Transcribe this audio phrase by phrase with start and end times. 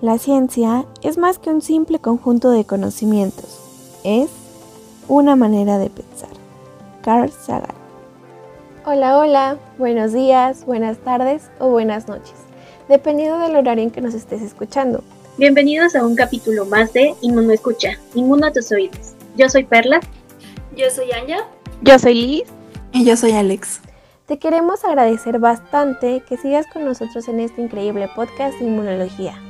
[0.00, 3.58] La ciencia es más que un simple conjunto de conocimientos,
[4.04, 4.30] es
[5.08, 6.28] una manera de pensar.
[7.02, 7.74] Carl Sagan.
[8.86, 12.36] Hola, hola, buenos días, buenas tardes o buenas noches,
[12.88, 15.02] dependiendo del horario en que nos estés escuchando.
[15.36, 19.14] Bienvenidos a un capítulo más de Inmuno Escucha, Inmuno a tus oídos.
[19.34, 19.98] Yo soy Perla.
[20.76, 21.38] Yo soy Anya.
[21.82, 22.44] Yo soy Liz.
[22.92, 23.80] Y yo soy Alex.
[24.26, 29.42] Te queremos agradecer bastante que sigas con nosotros en este increíble podcast de inmunología.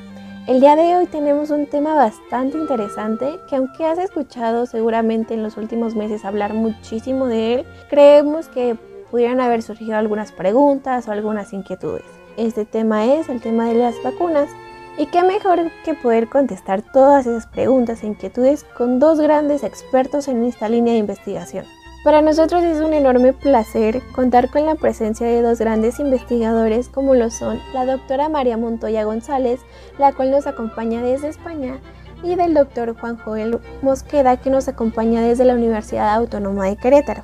[0.48, 5.42] El día de hoy tenemos un tema bastante interesante que aunque has escuchado seguramente en
[5.42, 8.74] los últimos meses hablar muchísimo de él, creemos que
[9.10, 12.06] pudieran haber surgido algunas preguntas o algunas inquietudes.
[12.38, 14.48] Este tema es el tema de las vacunas
[14.96, 20.28] y qué mejor que poder contestar todas esas preguntas e inquietudes con dos grandes expertos
[20.28, 21.66] en esta línea de investigación.
[22.04, 27.14] Para nosotros es un enorme placer contar con la presencia de dos grandes investigadores como
[27.14, 29.60] lo son la doctora María Montoya González,
[29.98, 31.80] la cual nos acompaña desde España,
[32.22, 37.22] y del doctor Juan Joel Mosqueda, que nos acompaña desde la Universidad Autónoma de Querétaro.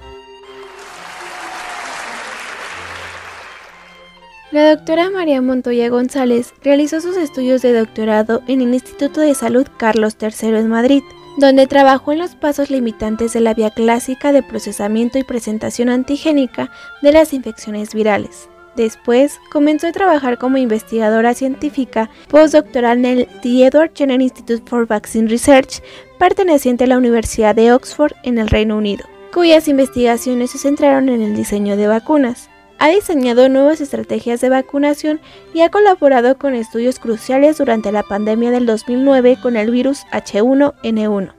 [4.51, 9.67] La doctora María Montoya González realizó sus estudios de doctorado en el Instituto de Salud
[9.79, 11.03] Carlos III en Madrid
[11.37, 16.71] donde trabajó en los pasos limitantes de la vía clásica de procesamiento y presentación antigénica
[17.03, 18.49] de las infecciones virales.
[18.77, 24.87] Después comenzó a trabajar como investigadora científica postdoctoral en el The Edward Jenner Institute for
[24.87, 25.81] Vaccine Research,
[26.19, 31.23] perteneciente a la Universidad de Oxford en el Reino Unido, cuyas investigaciones se centraron en
[31.23, 32.51] el diseño de vacunas.
[32.79, 35.21] Ha diseñado nuevas estrategias de vacunación
[35.55, 41.33] y ha colaborado con estudios cruciales durante la pandemia del 2009 con el virus H1N1.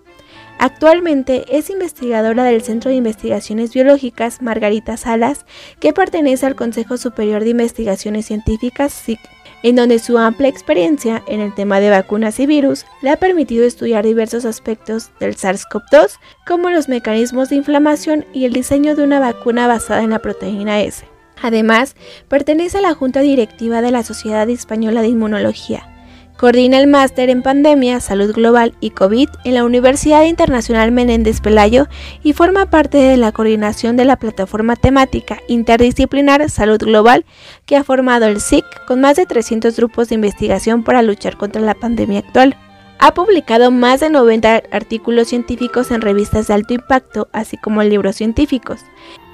[0.58, 5.46] Actualmente es investigadora del Centro de Investigaciones Biológicas Margarita Salas,
[5.80, 9.20] que pertenece al Consejo Superior de Investigaciones Científicas SIC,
[9.64, 13.66] en donde su amplia experiencia en el tema de vacunas y virus le ha permitido
[13.66, 19.20] estudiar diversos aspectos del SARS-CoV-2, como los mecanismos de inflamación y el diseño de una
[19.20, 21.06] vacuna basada en la proteína S.
[21.42, 21.96] Además,
[22.28, 25.90] pertenece a la Junta Directiva de la Sociedad Española de Inmunología.
[26.38, 31.88] Coordina el máster en pandemia, salud global y COVID en la Universidad Internacional Menéndez Pelayo
[32.24, 37.26] y forma parte de la coordinación de la plataforma temática interdisciplinar Salud Global
[37.66, 41.62] que ha formado el SIC con más de 300 grupos de investigación para luchar contra
[41.62, 42.58] la pandemia actual.
[43.00, 48.18] Ha publicado más de 90 artículos científicos en revistas de alto impacto, así como libros
[48.18, 48.82] científicos.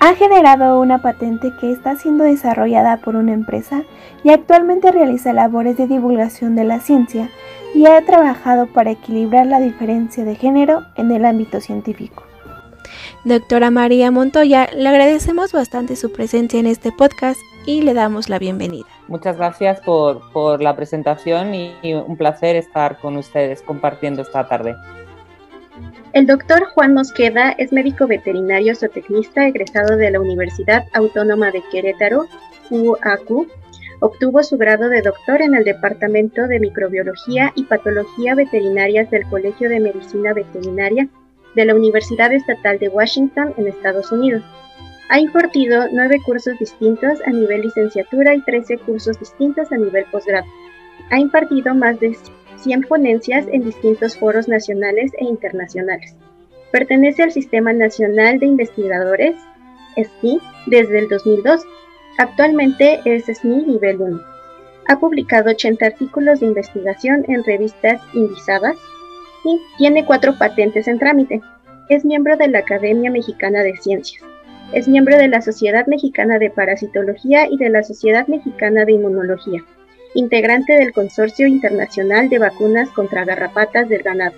[0.03, 3.83] Ha generado una patente que está siendo desarrollada por una empresa
[4.23, 7.29] y actualmente realiza labores de divulgación de la ciencia
[7.75, 12.23] y ha trabajado para equilibrar la diferencia de género en el ámbito científico.
[13.25, 18.39] Doctora María Montoya, le agradecemos bastante su presencia en este podcast y le damos la
[18.39, 18.87] bienvenida.
[19.07, 24.75] Muchas gracias por, la presentación y, un placer estar con ustedes compartiendo esta tarde.
[26.13, 32.27] El doctor Juan Mosqueda es médico veterinario zootecnista egresado de la Universidad Autónoma de Querétaro,
[32.69, 33.47] UAQ.
[34.01, 39.69] Obtuvo su grado de doctor en el Departamento de Microbiología y Patología Veterinarias del Colegio
[39.69, 41.07] de Medicina Veterinaria
[41.55, 44.43] de la Universidad Estatal de Washington en Estados Unidos.
[45.09, 50.47] Ha impartido nueve cursos distintos a nivel licenciatura y 13 cursos distintos a nivel posgrado.
[51.09, 52.17] Ha impartido más de
[52.61, 56.15] 100 ponencias en distintos foros nacionales e internacionales.
[56.71, 59.35] Pertenece al Sistema Nacional de Investigadores,
[59.95, 61.61] SNI, desde el 2002.
[62.17, 64.21] Actualmente es SNI nivel 1.
[64.87, 68.77] Ha publicado 80 artículos de investigación en revistas indizadas
[69.43, 71.41] y tiene cuatro patentes en trámite.
[71.89, 74.23] Es miembro de la Academia Mexicana de Ciencias.
[74.73, 79.63] Es miembro de la Sociedad Mexicana de Parasitología y de la Sociedad Mexicana de Inmunología,
[80.13, 84.35] integrante del Consorcio Internacional de Vacunas contra Garrapatas del Ganado,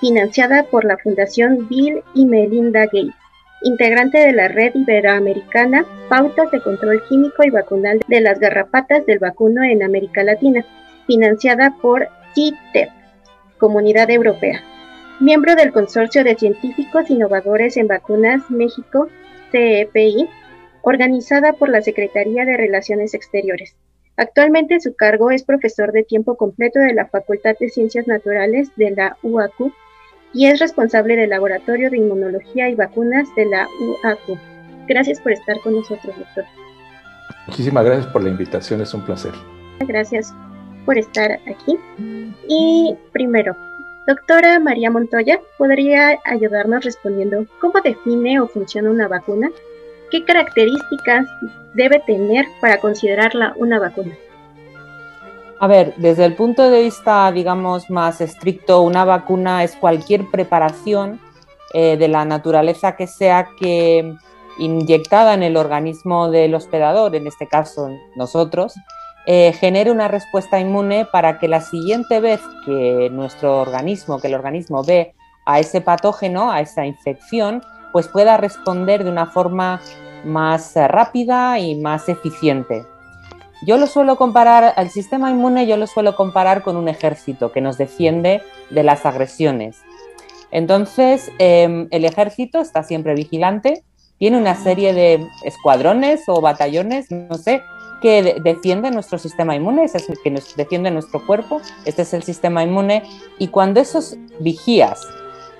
[0.00, 3.14] financiada por la Fundación Bill y Melinda Gates,
[3.62, 9.18] integrante de la Red Iberoamericana Pautas de Control Químico y Vacunal de las Garrapatas del
[9.18, 10.64] Vacuno en América Latina,
[11.06, 12.90] financiada por CITEP,
[13.58, 14.62] Comunidad Europea,
[15.20, 19.08] miembro del Consorcio de Científicos Innovadores en Vacunas México
[19.50, 20.28] CEPI,
[20.82, 23.74] organizada por la Secretaría de Relaciones Exteriores.
[24.18, 28.90] Actualmente su cargo es profesor de tiempo completo de la Facultad de Ciencias Naturales de
[28.90, 29.72] la UACU
[30.34, 34.36] y es responsable del Laboratorio de Inmunología y Vacunas de la UACU.
[34.88, 36.44] Gracias por estar con nosotros, doctor.
[37.46, 39.32] Muchísimas gracias por la invitación, es un placer.
[39.86, 40.34] Gracias
[40.84, 41.78] por estar aquí.
[42.48, 43.56] Y primero,
[44.08, 49.50] Doctora María Montoya, ¿podría ayudarnos respondiendo cómo define o funciona una vacuna?
[50.10, 51.26] ¿Qué características
[51.74, 54.14] debe tener para considerarla una vacuna?
[55.60, 61.20] A ver, desde el punto de vista, digamos, más estricto, una vacuna es cualquier preparación
[61.74, 64.14] eh, de la naturaleza que sea que
[64.58, 68.74] inyectada en el organismo del hospedador, en este caso nosotros,
[69.26, 74.34] eh, genere una respuesta inmune para que la siguiente vez que nuestro organismo, que el
[74.34, 75.14] organismo ve
[75.44, 77.62] a ese patógeno, a esa infección,
[77.92, 79.80] pues pueda responder de una forma
[80.24, 82.84] más rápida y más eficiente.
[83.66, 87.60] Yo lo suelo comparar, al sistema inmune yo lo suelo comparar con un ejército que
[87.60, 89.82] nos defiende de las agresiones.
[90.50, 93.82] Entonces, em, el ejército está siempre vigilante,
[94.18, 97.62] tiene una serie de escuadrones o batallones, no sé,
[98.00, 99.92] que defienden nuestro sistema inmune, es
[100.22, 103.02] que nos defiende nuestro cuerpo, este es el sistema inmune,
[103.38, 105.00] y cuando esos vigías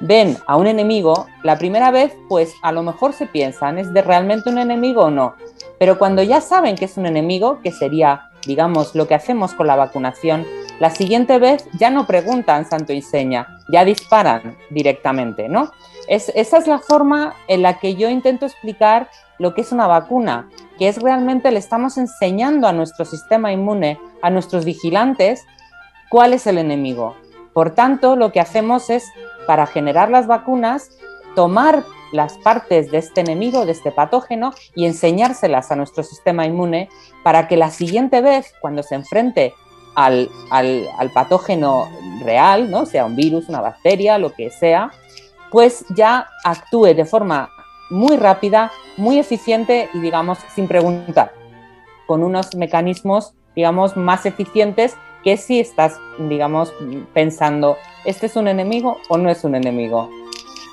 [0.01, 4.03] ven a un enemigo, la primera vez, pues a lo mejor se piensan, ¿es de
[4.03, 5.35] realmente un enemigo o no?
[5.79, 9.67] Pero cuando ya saben que es un enemigo, que sería, digamos, lo que hacemos con
[9.67, 10.47] la vacunación,
[10.81, 15.73] la siguiente vez ya no preguntan santo y seña, ya disparan directamente, ¿no?
[16.07, 19.87] Es, esa es la forma en la que yo intento explicar lo que es una
[19.87, 20.49] vacuna,
[20.79, 25.45] que es realmente le estamos enseñando a nuestro sistema inmune, a nuestros vigilantes,
[26.09, 27.17] cuál es el enemigo.
[27.53, 29.05] Por tanto, lo que hacemos es,
[29.49, 30.91] para generar las vacunas,
[31.35, 36.91] tomar las partes de este enemigo, de este patógeno, y enseñárselas a nuestro sistema inmune
[37.25, 39.55] para que la siguiente vez, cuando se enfrente
[39.95, 40.29] al,
[41.15, 41.89] patógeno
[42.23, 42.85] real, ¿no?
[42.85, 44.91] sea un virus, una bacteria, lo que sea,
[45.51, 47.49] pues ya actúe de forma
[47.89, 51.33] muy rápida, muy eficiente y digamos sin preguntar,
[52.07, 54.95] con unos mecanismos digamos más eficientes
[55.25, 56.73] que si estás digamos
[57.15, 60.11] pensando, ¿este es un enemigo o no es un enemigo?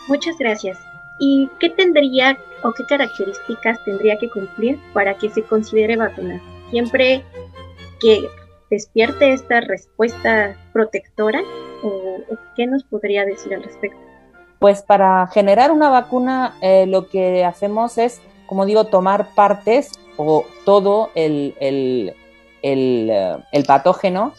[0.07, 0.77] Muchas gracias.
[1.19, 6.41] ¿Y qué tendría o qué características tendría que cumplir para que se considere vacuna?
[6.71, 7.23] Siempre
[7.99, 8.27] que
[8.69, 11.41] despierte esta respuesta protectora
[11.83, 12.19] o,
[12.55, 13.97] qué nos podría decir al respecto?
[14.59, 20.45] Pues para generar una vacuna eh, lo que hacemos es, como digo, tomar partes o
[20.63, 22.13] todo el, el,
[22.73, 24.33] el, eh, el patógeno,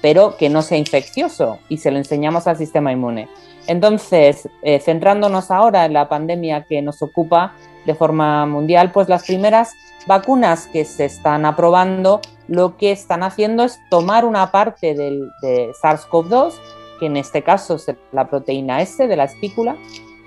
[0.00, 3.28] pero que no sea infeccioso y se lo enseñamos al sistema inmune.
[3.66, 7.54] Entonces, eh, centrándonos ahora en la pandemia que nos ocupa
[7.86, 9.72] de forma mundial, pues las primeras
[10.06, 15.70] vacunas que se están aprobando lo que están haciendo es tomar una parte del, de
[15.80, 16.52] SARS-CoV-2,
[16.98, 19.76] que en este caso es la proteína S de la espícula,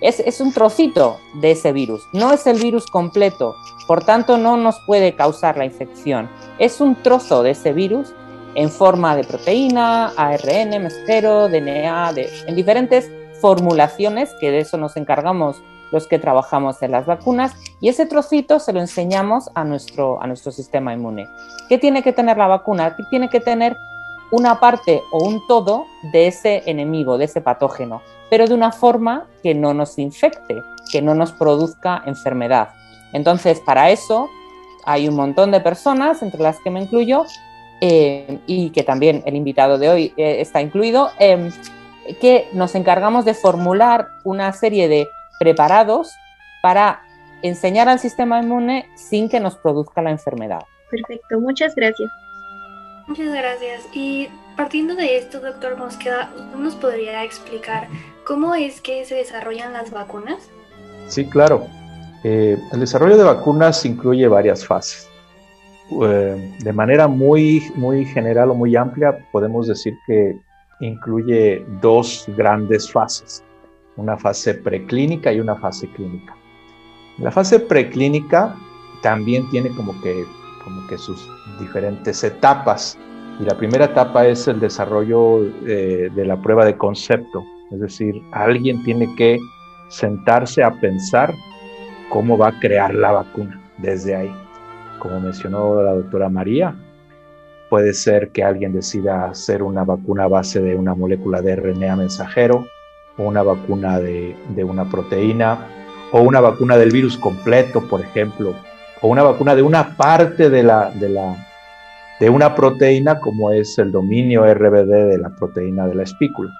[0.02, 3.56] es, es, un trocito de ese virus, no es el virus completo,
[3.88, 6.30] por tanto no nos puede causar la infección,
[6.60, 8.14] es un trozo de ese virus
[8.56, 13.12] en forma de proteína, ARN, mestero, DNA, de, en diferentes
[13.42, 15.62] formulaciones, que de eso nos encargamos
[15.92, 20.28] los que trabajamos en las vacunas, y ese trocito se lo enseñamos a nuestro, a
[20.28, 21.28] nuestro sistema inmune.
[21.70, 22.96] ¿Qué tiene que tener la vacuna?
[23.10, 23.78] Tiene que tener
[24.32, 29.28] una parte o un todo de ese enemigo, de ese patógeno, pero de una forma
[29.44, 32.70] que no nos infecte, que no nos produzca enfermedad.
[33.14, 34.30] Entonces, para eso
[34.86, 37.26] hay un montón de personas, entre las que me incluyo,
[37.82, 41.52] eh, y que también el invitado de hoy eh, está incluido, em,
[42.22, 45.08] que nos encargamos de formular una serie de
[45.40, 46.14] preparados
[46.62, 47.02] para
[47.42, 50.62] enseñar al sistema inmune sin que nos produzca la enfermedad.
[50.90, 52.10] Perfecto, muchas gracias.
[53.08, 53.88] Muchas gracias.
[53.94, 57.88] Y partiendo de esto, doctor Mosqueda, ¿nos podría explicar
[58.26, 60.50] cómo es que se desarrollan las vacunas?
[61.08, 61.68] Sí, claro.
[62.28, 65.08] Eh, el desarrollo de vacunas incluye varias fases.
[66.02, 70.36] Eh, de manera muy, muy general o muy amplia, podemos decir que
[70.80, 73.44] incluye dos grandes fases,
[73.96, 76.36] una fase preclínica y una fase clínica.
[77.20, 78.56] La fase preclínica
[79.04, 80.26] también tiene como que,
[80.64, 81.30] como que sus
[81.60, 82.98] diferentes etapas
[83.40, 88.20] y la primera etapa es el desarrollo eh, de la prueba de concepto, es decir,
[88.32, 89.38] alguien tiene que
[89.90, 91.32] sentarse a pensar
[92.10, 94.34] cómo va a crear la vacuna desde ahí.
[95.00, 96.76] Como mencionó la doctora María,
[97.70, 101.96] Puede ser que alguien decida hacer una vacuna a base de una molécula de RNA
[101.96, 102.68] mensajero,
[103.18, 105.68] o una vacuna de, una proteína,
[106.12, 108.54] o una vacuna del virus completo, por ejemplo,
[109.02, 111.36] o una vacuna de una parte de, la, de, la,
[112.20, 116.52] de una proteína, como es el dominio RBD de la proteína de la espícula.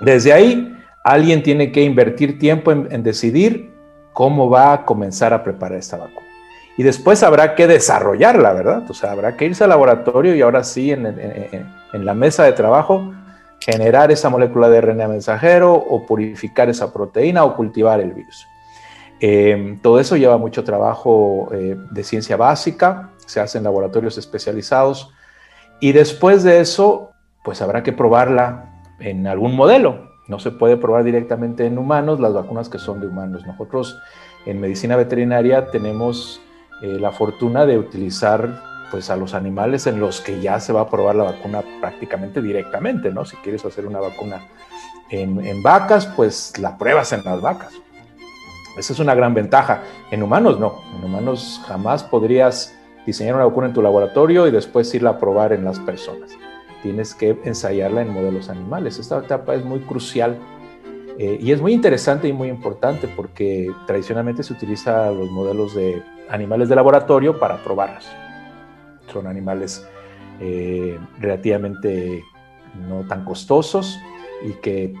[0.00, 3.71] Desde ahí, alguien tiene que invertir tiempo en decidir
[4.12, 6.32] cómo va a comenzar a preparar esta vacuna
[6.76, 8.84] y después habrá que desarrollarla, ¿verdad?
[8.88, 11.04] O sea, habrá que irse al laboratorio y ahora sí en,
[11.92, 13.12] la mesa de trabajo
[13.60, 18.46] generar esa molécula de RNA mensajero o purificar esa proteína o cultivar el virus.
[19.20, 25.12] Eh, todo eso lleva mucho trabajo eh, de ciencia básica, se hace en laboratorios especializados
[25.78, 27.10] y después de eso,
[27.44, 30.11] pues habrá que probarla en algún modelo.
[30.32, 33.46] No se puede probar directamente en humanos las vacunas que son de humanos.
[33.46, 33.98] Nosotros
[34.46, 36.40] en medicina veterinaria tenemos
[36.80, 40.80] eh, la fortuna de utilizar pues a los animales en los que ya se va
[40.80, 43.26] a probar la vacuna prácticamente directamente, ¿no?
[43.26, 44.48] Si quieres hacer una vacuna
[45.10, 47.74] en, en vacas, pues la pruebas en las vacas.
[48.78, 49.82] Esa es una gran ventaja.
[50.10, 50.80] En humanos no.
[50.96, 52.74] En humanos jamás podrías
[53.04, 56.30] diseñar una vacuna en tu laboratorio y después irla a probar en las personas.
[56.82, 58.98] Tienes que ensayarla en modelos animales.
[58.98, 60.36] Esta etapa es muy crucial
[61.18, 66.02] eh, y es muy interesante y muy importante porque tradicionalmente se utiliza los modelos de
[66.28, 68.06] animales de laboratorio para probarlas.
[69.12, 69.86] Son animales
[70.40, 72.24] eh, relativamente
[72.88, 73.98] no tan costosos
[74.44, 74.94] y que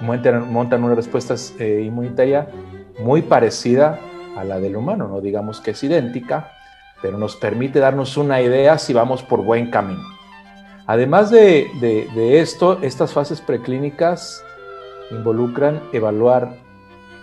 [0.00, 2.48] montan, montan una respuesta eh, inmunitaria
[3.00, 3.98] muy parecida
[4.36, 6.52] a la del humano, no digamos que es idéntica,
[7.02, 10.19] pero nos permite darnos una idea si vamos por buen camino.
[10.86, 11.70] Además de,
[12.40, 14.44] esto, estas fases preclínicas
[15.10, 16.56] involucran evaluar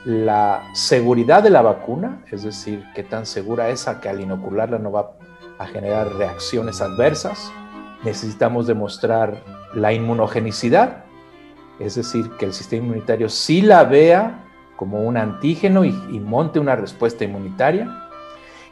[0.06, 4.78] la seguridad de la vacuna, es decir, qué tan segura es a que al inocularla
[4.78, 5.12] no va
[5.58, 7.52] a generar reacciones adversas.
[8.04, 11.04] Necesitamos demostrar la inmunogenicidad,
[11.80, 14.46] es decir, que el sistema inmunitario sí la vea
[14.78, 18.04] como un antígeno y, monte una respuesta inmunitaria.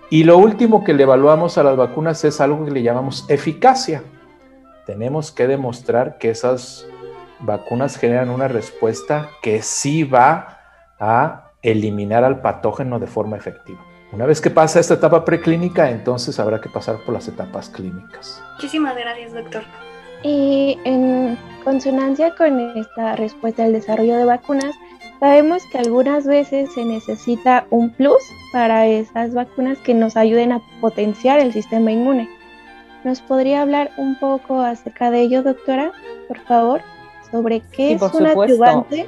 [0.10, 4.04] Y lo último que le evaluamos a las vacunas es algo que le llamamos eficacia.
[4.86, 6.88] Tenemos que demostrar que esas
[7.40, 10.60] vacunas generan una respuesta que sí va
[11.00, 13.80] a eliminar al patógeno de forma efectiva.
[14.12, 18.42] Una vez que pasa esta etapa preclínica, entonces habrá que pasar por las etapas clínicas.
[18.54, 19.64] Muchísimas gracias, doctor.
[20.24, 24.76] Y en consonancia con esta respuesta al desarrollo de vacunas,
[25.20, 30.62] Sabemos que algunas veces se necesita un plus para esas vacunas que nos ayuden a
[30.82, 32.30] potenciar el sistema inmune.
[33.06, 35.92] ¿Nos podría hablar un poco acerca de ello, doctora,
[36.28, 36.82] por favor?
[37.30, 39.06] Sobre qué es un adyuvante.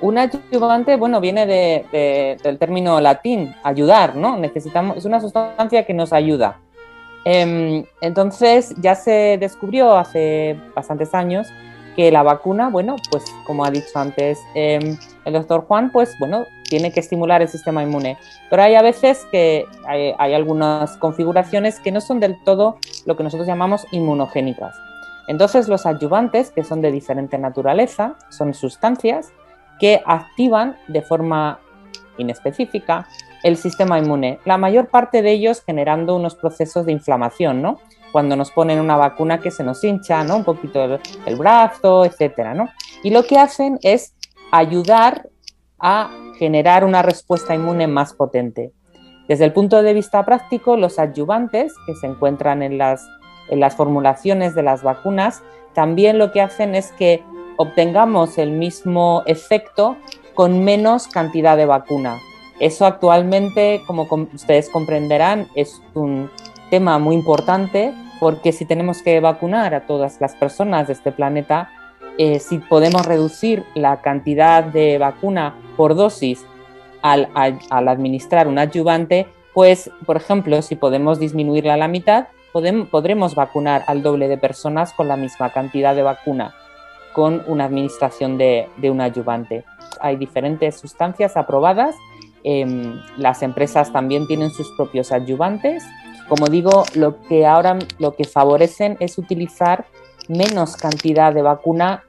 [0.00, 4.38] Un adyuvante, bueno, viene del término latín, ayudar, ¿no?
[4.38, 6.60] Necesitamos, es una sustancia que nos ayuda.
[7.24, 11.48] Em, entonces, ya se descubrió hace bastantes años
[11.96, 16.46] que la vacuna, bueno, pues como ha dicho antes em, el doctor Juan, pues bueno,
[16.70, 18.16] tiene que estimular el sistema inmune.
[18.48, 23.24] Pero hay a veces que hay, algunas configuraciones que no son del todo lo que
[23.24, 24.74] nosotros llamamos inmunogénicas.
[25.26, 29.32] Entonces los adyuvantes, que son de diferente naturaleza, son sustancias
[29.80, 31.58] que activan de forma
[32.18, 33.08] inespecífica
[33.42, 37.78] el sistema inmune, la mayor parte de ellos generando unos procesos de inflamación, ¿no?
[38.16, 40.38] cuando nos ponen una vacuna que se nos hincha, ¿no?
[40.38, 42.70] Un poquito el, brazo, etcétera, ¿no?
[43.02, 44.14] Y lo que hacen es
[44.50, 45.28] ayudar
[45.78, 48.72] a generar una respuesta inmune más potente.
[49.28, 53.06] Desde el punto de vista práctico, los adyuvantes que se encuentran en las,
[53.48, 55.42] en las formulaciones de las vacunas
[55.76, 57.22] también lo que hacen es que
[57.58, 59.98] obtengamos el mismo efecto
[60.34, 62.18] con menos cantidad de vacuna.
[62.60, 66.30] Eso actualmente, como ustedes comprenderán, es un
[66.70, 71.70] tema muy importante porque si tenemos que vacunar a todas las personas de este planeta,
[72.18, 76.44] eh, si podemos reducir la cantidad de vacuna por dosis
[77.02, 82.28] al, administrar un adyuvante, pues, por ejemplo, si podemos disminuirla a la mitad,
[82.90, 86.54] podremos vacunar al doble de personas con la misma cantidad de vacuna
[87.12, 89.64] con una administración de, un adyuvante.
[90.00, 91.94] Hay diferentes sustancias aprobadas,
[92.44, 95.82] em, las empresas también tienen sus propios adyuvantes
[96.28, 99.86] como digo, lo que ahora lo que favorecen es utilizar
[100.28, 102.04] menos cantidad de vacuna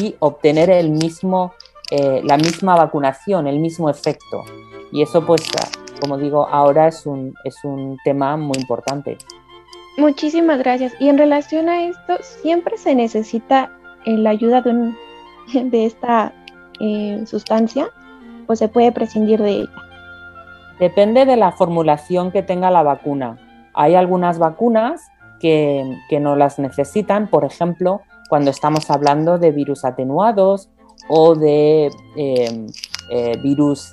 [0.00, 1.52] y obtener el mismo,
[1.90, 4.44] eh, la misma vacunación, el mismo efecto.
[4.92, 5.42] Y eso, pues,
[6.00, 9.16] como digo, ahora es un, es un tema muy importante.
[9.96, 10.94] Muchísimas gracias.
[11.00, 13.70] Y en relación a esto, siempre se necesita
[14.04, 14.92] la ayuda de,
[15.64, 16.32] de esta
[16.80, 17.88] eh, sustancia
[18.46, 19.70] o se puede prescindir de ella.
[20.80, 23.38] Depende de la formulación que tenga la vacuna.
[23.74, 25.11] Hay algunas vacunas
[25.42, 30.70] que, no las necesitan, por ejemplo, cuando estamos hablando de virus atenuados
[31.08, 32.66] o de em,
[33.10, 33.92] eh, virus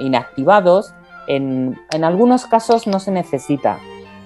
[0.00, 0.92] inactivados.
[1.28, 3.78] En, en, algunos casos no se necesita,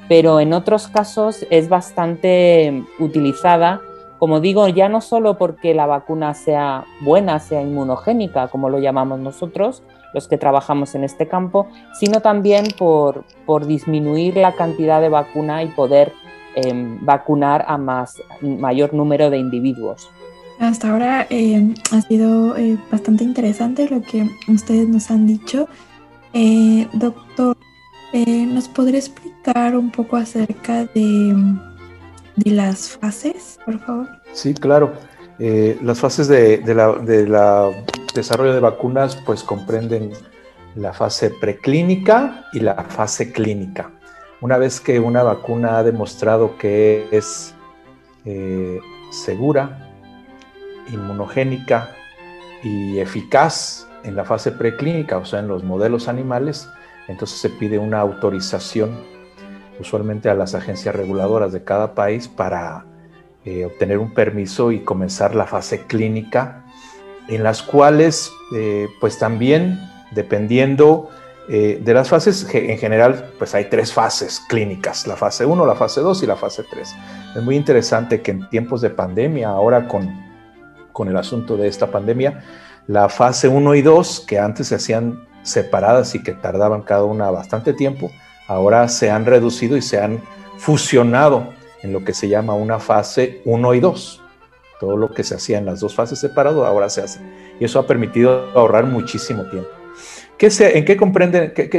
[0.09, 3.81] pero en otros casos es bastante utilizada,
[4.19, 9.19] como digo, ya no solo porque la vacuna sea buena, sea inmunogénica, como lo llamamos
[9.19, 9.83] nosotros,
[10.15, 15.63] los que trabajamos en este campo, sino también por, por disminuir la cantidad de vacuna
[15.63, 16.13] y poder
[16.57, 20.11] em, vacunar a más, mayor número de individuos.
[20.59, 25.69] Hasta ahora em, ha sido eh, bastante interesante lo que ustedes nos han dicho.
[26.35, 27.57] Eh, doctor,
[28.13, 31.35] eh, ¿nos podría explicar un poco acerca de
[32.37, 34.09] de las fases, por favor?
[34.33, 34.93] Sí, claro.
[35.39, 37.71] Eh, las fases de, la,
[38.15, 40.13] desarrollo de vacunas pues comprenden
[40.75, 43.91] la fase preclínica y la fase clínica.
[44.43, 47.55] Una vez que una vacuna ha demostrado que es
[48.25, 48.81] eh,
[49.13, 49.89] segura,
[50.93, 51.95] inmunogénica
[52.65, 56.69] y eficaz en la fase preclínica, o sea, en los modelos animales,
[57.07, 58.99] entonces se pide una autorización
[59.79, 62.85] usualmente a las agencias reguladoras de cada país para
[63.45, 66.65] eh, obtener un permiso y comenzar la fase clínica,
[67.29, 69.79] en las cuales eh, pues también
[70.11, 71.11] dependiendo
[71.49, 75.75] eh, de las fases, en general pues hay tres fases clínicas, la fase 1, la
[75.75, 76.95] fase 2 y la fase 3.
[77.37, 80.09] Es muy interesante que en tiempos de pandemia, ahora con,
[80.93, 82.45] con el asunto de esta pandemia,
[82.87, 87.31] la fase 1 y 2, que antes se hacían separadas y que tardaban cada una
[87.31, 88.11] bastante tiempo,
[88.47, 90.21] ahora se han reducido y se han
[90.59, 91.49] fusionado
[91.83, 94.23] en lo que se llama una fase 1 y 2.
[94.79, 97.21] Todo lo que se hacía en las dos fases separado ahora se hace.
[97.59, 99.82] Y eso ha permitido ahorrar muchísimo tiempo.
[100.43, 100.97] ¿Qué ¿En qué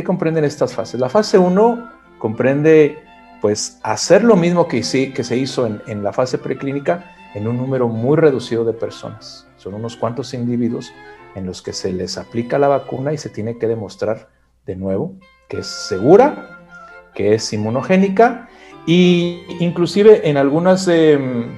[0.05, 0.97] comprenden, estas fases?
[0.97, 2.97] La fase 1 comprende
[3.41, 7.89] pues hacer lo mismo que, se hizo en, en la fase preclínica en un número
[7.89, 9.45] muy reducido de personas.
[9.57, 10.93] Son unos cuantos individuos
[11.35, 14.29] en los que se les aplica la vacuna y se tiene que demostrar
[14.65, 15.17] de nuevo
[15.49, 16.61] que es segura,
[17.13, 18.47] que es inmunogénica
[18.87, 21.49] y inclusive en algunos em,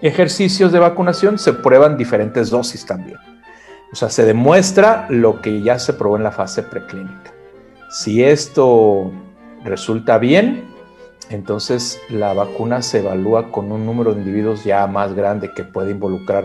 [0.00, 3.18] ejercicios de vacunación se prueban diferentes dosis también.
[3.92, 7.34] O sea, se demuestra lo que ya se probó en la fase preclínica.
[7.90, 9.12] Si esto
[9.64, 10.64] resulta bien,
[11.28, 15.90] entonces la vacuna se evalúa con un número de individuos ya más grande que puede
[15.90, 16.44] involucrar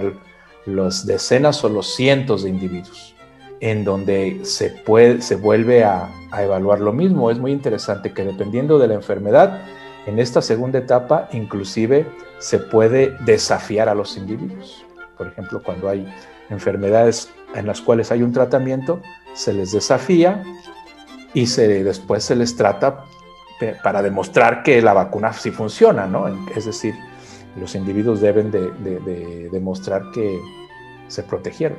[0.65, 3.15] los decenas o los cientos de individuos,
[3.61, 7.31] en donde se, puede, se vuelve a, a evaluar lo mismo.
[7.31, 9.61] Es muy interesante que dependiendo de la enfermedad,
[10.05, 12.05] en esta segunda etapa, inclusive,
[12.39, 14.85] se puede desafiar a los individuos.
[15.17, 16.05] Por ejemplo, cuando hay
[16.49, 19.01] enfermedades en las cuales hay un tratamiento,
[19.33, 20.43] se les desafía
[21.33, 23.05] y se, después se les trata
[23.83, 26.27] para demostrar que la vacuna sí funciona, ¿no?
[26.55, 26.95] Es decir,
[27.59, 30.39] los individuos deben de, demostrar que
[31.07, 31.77] se protegieron.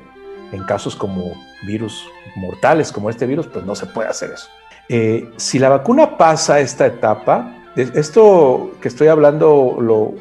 [0.51, 1.35] En casos como
[1.67, 4.49] virus mortales, como este virus, pues no se puede hacer eso.
[4.89, 10.15] Eh, si la vacuna pasa esta etapa, esto que estoy hablando lo,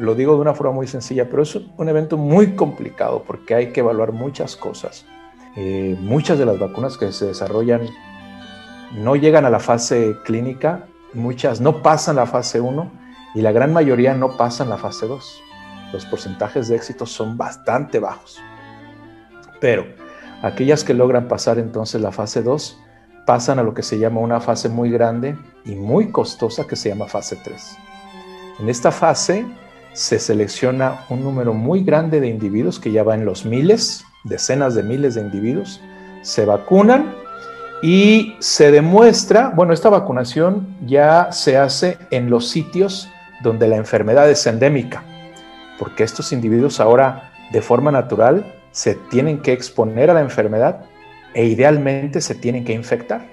[0.00, 3.72] lo digo de una forma muy sencilla, pero es un evento muy complicado porque hay
[3.72, 5.04] que evaluar muchas cosas.
[5.56, 7.82] Eh, muchas de las vacunas que se desarrollan
[8.96, 12.90] no llegan a la fase clínica, muchas no pasan la fase 1
[13.34, 15.42] y la gran mayoría no pasan la fase 2.
[15.92, 18.40] Los porcentajes de éxito son bastante bajos.
[19.60, 19.84] Pero
[20.40, 22.80] aquellas que logran pasar entonces la fase 2
[23.26, 25.36] pasan a lo que se llama una fase muy grande
[25.66, 27.76] y muy costosa que se llama fase 3.
[28.60, 29.44] En esta fase
[29.92, 34.74] se selecciona un número muy grande de individuos que ya va en los miles, decenas
[34.74, 35.80] de miles de individuos,
[36.22, 37.14] se vacunan
[37.82, 43.08] y se demuestra, bueno, esta vacunación ya se hace en los sitios
[43.42, 45.02] donde la enfermedad es endémica,
[45.78, 50.84] porque estos individuos ahora de forma natural se tienen que exponer a la enfermedad
[51.34, 53.26] e idealmente se tienen que infectar.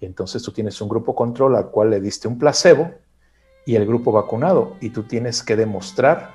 [0.00, 2.90] Y entonces tú tienes un grupo control al cual le diste un placebo
[3.68, 6.30] y el grupo vacunado y tú tienes que demostrar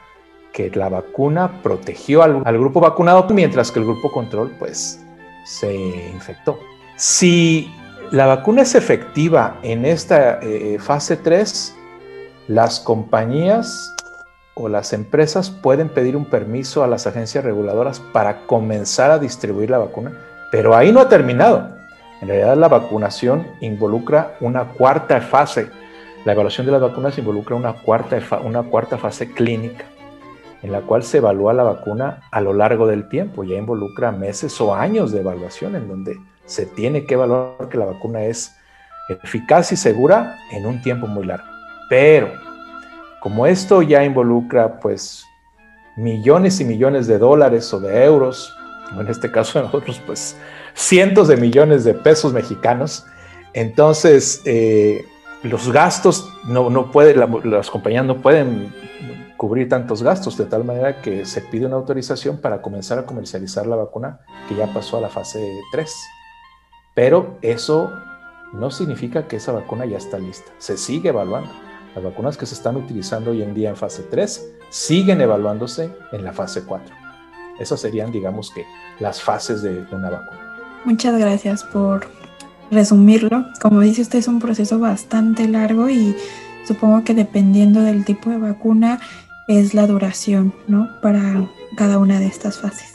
[0.52, 5.04] que la vacuna protegió al, grupo vacunado mientras que el grupo control pues
[5.44, 5.74] se
[6.14, 6.60] infectó.
[6.96, 7.74] Si
[8.12, 11.76] la vacuna es efectiva en esta eh, fase 3,
[12.50, 13.96] las compañías
[14.54, 19.72] o las empresas pueden pedir un permiso a las agencias reguladoras para comenzar a distribuir
[19.72, 20.12] la vacuna
[20.54, 21.68] pero ahí no ha terminado.
[22.22, 25.72] En realidad la vacunación involucra una cuarta fase.
[26.26, 29.86] La evaluación de las vacunas involucra una cuarta, una cuarta fase clínica,
[30.62, 33.44] en la cual se evalúa la vacuna a lo largo del tiempo.
[33.44, 37.86] Ya involucra meses o años de evaluación en donde se tiene que evaluar que la
[37.86, 38.56] vacuna es
[39.10, 41.46] eficaz y segura en un tiempo muy largo.
[41.90, 42.32] Pero
[43.20, 45.26] como esto ya involucra pues
[45.98, 48.56] millones y millones de dólares o de euros
[49.00, 50.38] en este caso de nosotros, pues
[50.74, 53.06] cientos de millones de pesos mexicanos.
[53.54, 55.06] Entonces, eh,
[55.44, 58.74] los gastos no, no puede, las compañías no pueden
[59.38, 63.68] cubrir tantos gastos, de tal manera que se pide una autorización para comenzar a comercializar
[63.68, 65.94] la vacuna que ya pasó a la fase 3.
[66.96, 67.92] Pero eso
[68.54, 70.52] no significa que esa vacuna ya está lista.
[70.60, 71.50] Se sigue evaluando.
[71.94, 76.24] Las vacunas que se están utilizando hoy en día en fase 3 siguen evaluándose en
[76.24, 76.96] la fase 4.
[77.60, 78.66] Esas serían, digamos que,
[79.00, 80.56] las fases de una vacuna.
[80.86, 82.08] Muchas gracias por
[82.72, 83.46] resumirlo.
[83.62, 86.16] Como dice usted, es un proceso bastante largo y
[86.66, 89.00] supongo que dependiendo del tipo de vacuna
[89.48, 90.90] es la duración, ¿no?
[91.02, 92.94] Para cada una de estas fases.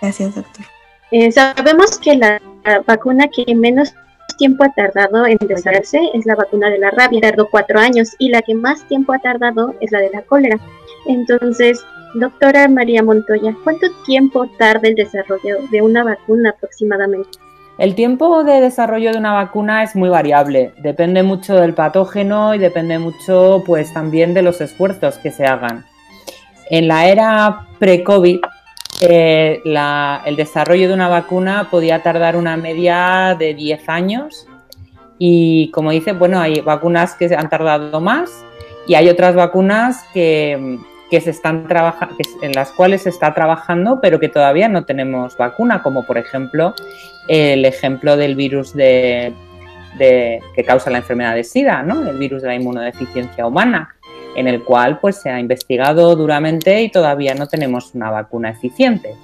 [0.00, 0.64] Gracias, doctor.
[1.10, 2.40] Eh, sabemos que la,
[2.86, 3.94] vacuna que menos
[4.38, 8.30] tiempo ha tardado en desarrollarse es la vacuna de la rabia, tardó cuatro años, y
[8.30, 10.58] la que más tiempo ha tardado es la de la cólera.
[11.06, 17.28] Entonces, doctora María Montoya, ¿cuánto tiempo tarda el desarrollo de una vacuna aproximadamente?
[17.82, 22.58] El tiempo de desarrollo de una vacuna es muy variable, depende mucho del patógeno y
[22.58, 25.84] depende mucho pues también de los esfuerzos que se hagan.
[26.70, 28.38] En la era pre-COVID,
[29.00, 34.46] eh, el desarrollo de una vacuna podía tardar una media de 10 años
[35.18, 38.44] y como dice, bueno, hay vacunas que han tardado más
[38.86, 40.78] y hay otras vacunas que,
[41.10, 45.82] se están trabajando, en las cuales se está trabajando, pero que todavía no tenemos vacuna,
[45.82, 46.74] como por ejemplo
[47.28, 49.32] el ejemplo del virus de,
[49.98, 52.08] que causa la enfermedad de SIDA, ¿no?
[52.08, 53.94] el virus de la inmunodeficiencia humana,
[54.34, 59.14] en el cual pues, se ha investigado duramente y todavía no tenemos una vacuna eficiente.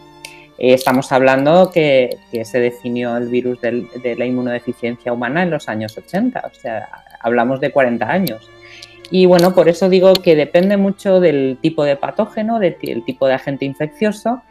[0.59, 5.97] Eh, estamos hablando que, se definió el virus de la inmunodeficiencia humana en los años
[5.97, 6.89] 80, o sea,
[7.21, 8.49] hablamos de 40 años.
[9.11, 13.35] Y bueno, por eso digo que depende mucho del tipo de patógeno, del tipo de
[13.35, 14.43] agente infeccioso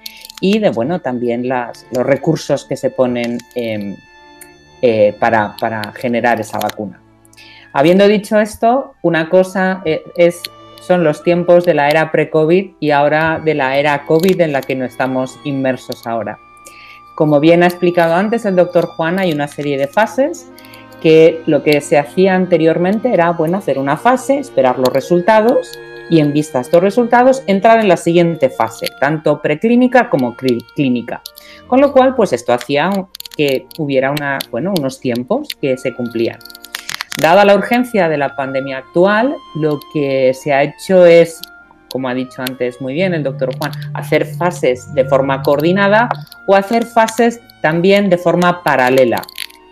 [0.42, 3.96] y de, bueno, también los recursos que se ponen em,
[4.82, 5.56] eh, para,
[5.96, 7.00] generar esa vacuna.
[7.74, 10.42] Habiendo dicho esto, una cosa eh, es,
[10.82, 14.62] son los tiempos de la era pre-COVID y ahora de la era COVID en la
[14.62, 16.40] que no estamos inmersos ahora.
[17.16, 20.52] Como bien ha explicado antes el doctor Juan, hay una serie de fases
[21.02, 25.78] que lo que se hacía anteriormente era bueno, hacer una fase, esperar los resultados
[26.10, 31.22] y en vista a estos resultados entrar en la siguiente fase, tanto preclínica como clínica.
[31.68, 32.90] Con lo cual, pues esto hacía
[33.36, 34.14] que hubiera
[34.52, 36.40] unos tiempos que se cumplían.
[37.22, 41.42] Dada la urgencia de la pandemia actual, lo que se ha hecho es,
[41.92, 46.10] como ha dicho antes muy bien el doctor Juan, hacer fases de forma coordinada
[46.48, 49.22] o hacer fases también de forma paralela.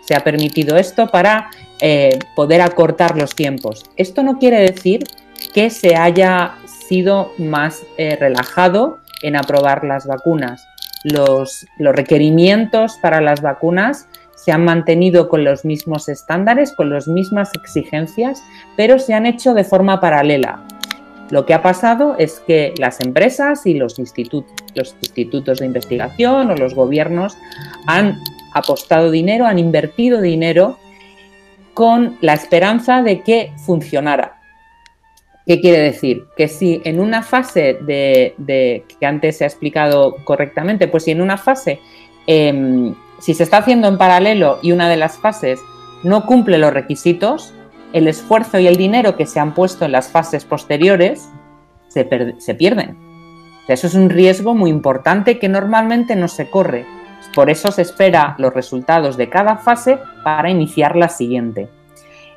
[0.06, 3.84] Se ha permitido esto para eh, poder acortar los tiempos.
[3.96, 5.04] Esto no quiere decir
[5.52, 6.54] que se haya
[6.88, 10.66] sido más eh, relajado en aprobar las vacunas.
[11.04, 17.08] Los, los, requerimientos para las vacunas se han mantenido con los mismos estándares, con las
[17.08, 18.42] mismas exigencias,
[18.76, 20.62] pero se han hecho de forma paralela.
[21.30, 26.54] Lo que ha pasado es que las empresas y los, los institutos de investigación o
[26.54, 27.36] los gobiernos
[27.86, 28.20] han
[28.58, 30.78] apostado dinero, han invertido dinero
[31.74, 34.40] con la esperanza de que funcionara.
[35.46, 36.24] ¿Qué quiere decir?
[36.36, 41.20] Que si en una fase de, que antes se ha explicado correctamente, pues si en
[41.20, 41.78] una fase,
[42.26, 45.60] em, si se está haciendo en paralelo y una de las fases
[46.02, 47.54] no cumple los requisitos,
[47.92, 51.28] el esfuerzo y el dinero que se han puesto en las fases posteriores
[51.88, 52.96] se, se pierden.
[53.68, 56.86] eso es un riesgo muy importante que normalmente no se corre.
[57.34, 61.68] Por eso se espera los resultados de cada fase para iniciar la siguiente.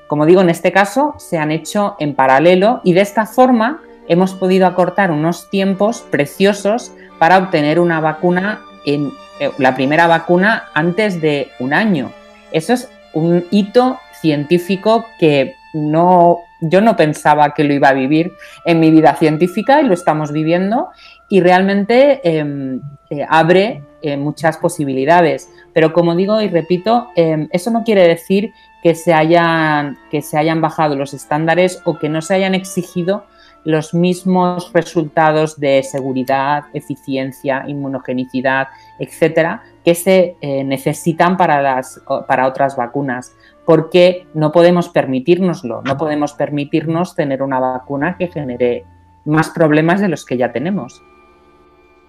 [0.07, 4.33] Como digo, en este caso se han hecho en paralelo y de esta forma hemos
[4.33, 9.09] podido acortar unos tiempos preciosos para obtener una vacuna eh,
[9.57, 12.11] la primera vacuna antes de un año.
[12.51, 18.33] Eso es un hito científico que no yo no pensaba que lo iba a vivir
[18.65, 20.89] en mi vida científica y lo estamos viviendo
[21.29, 25.49] y realmente em, eh, abre eh, muchas posibilidades.
[25.73, 30.37] Pero como digo y repito, em, eso no quiere decir que se, hayan, que se
[30.37, 33.25] hayan bajado los estándares o que no se hayan exigido
[33.65, 42.47] los mismos resultados de seguridad, eficiencia, inmunogenicidad, etcétera, que se eh, necesitan para, las, para
[42.47, 43.35] otras vacunas,
[43.65, 48.85] porque no podemos permitirnoslo, no podemos permitirnos tener una vacuna que genere
[49.25, 51.03] más problemas de los que ya tenemos.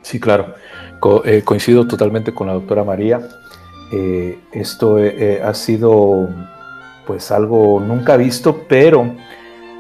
[0.02, 0.54] Sí, claro.
[1.24, 3.20] Eh, coincido totalmente con la doctora María.
[3.92, 6.28] Eh, esto eh, ha sido
[7.06, 9.16] pues algo nunca visto, pero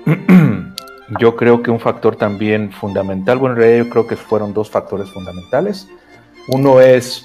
[1.20, 4.70] yo creo que un factor también fundamental, bueno, en realidad yo creo que fueron dos
[4.70, 5.88] factores fundamentales.
[6.48, 7.24] Uno es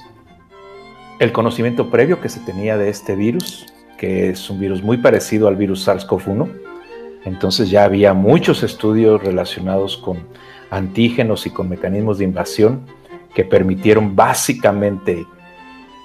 [1.19, 3.65] el conocimiento previo que se tenía de este virus,
[3.97, 6.51] que es un virus muy parecido al virus SARS-CoV-1.
[7.23, 10.27] Entonces ya había muchos estudios relacionados con
[10.75, 12.85] antígenos y con mecanismos de invasión
[13.33, 15.25] que permitieron básicamente,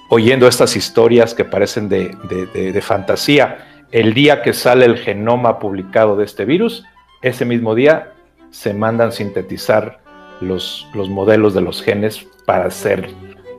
[0.09, 6.25] oyendo estas historias que parecen de, fantasía, el día que sale el genoma publicado de
[6.25, 6.85] este virus,
[7.21, 8.13] ese mismo día
[8.49, 9.99] se mandan sintetizar
[10.39, 13.09] los, los modelos de los genes para hacer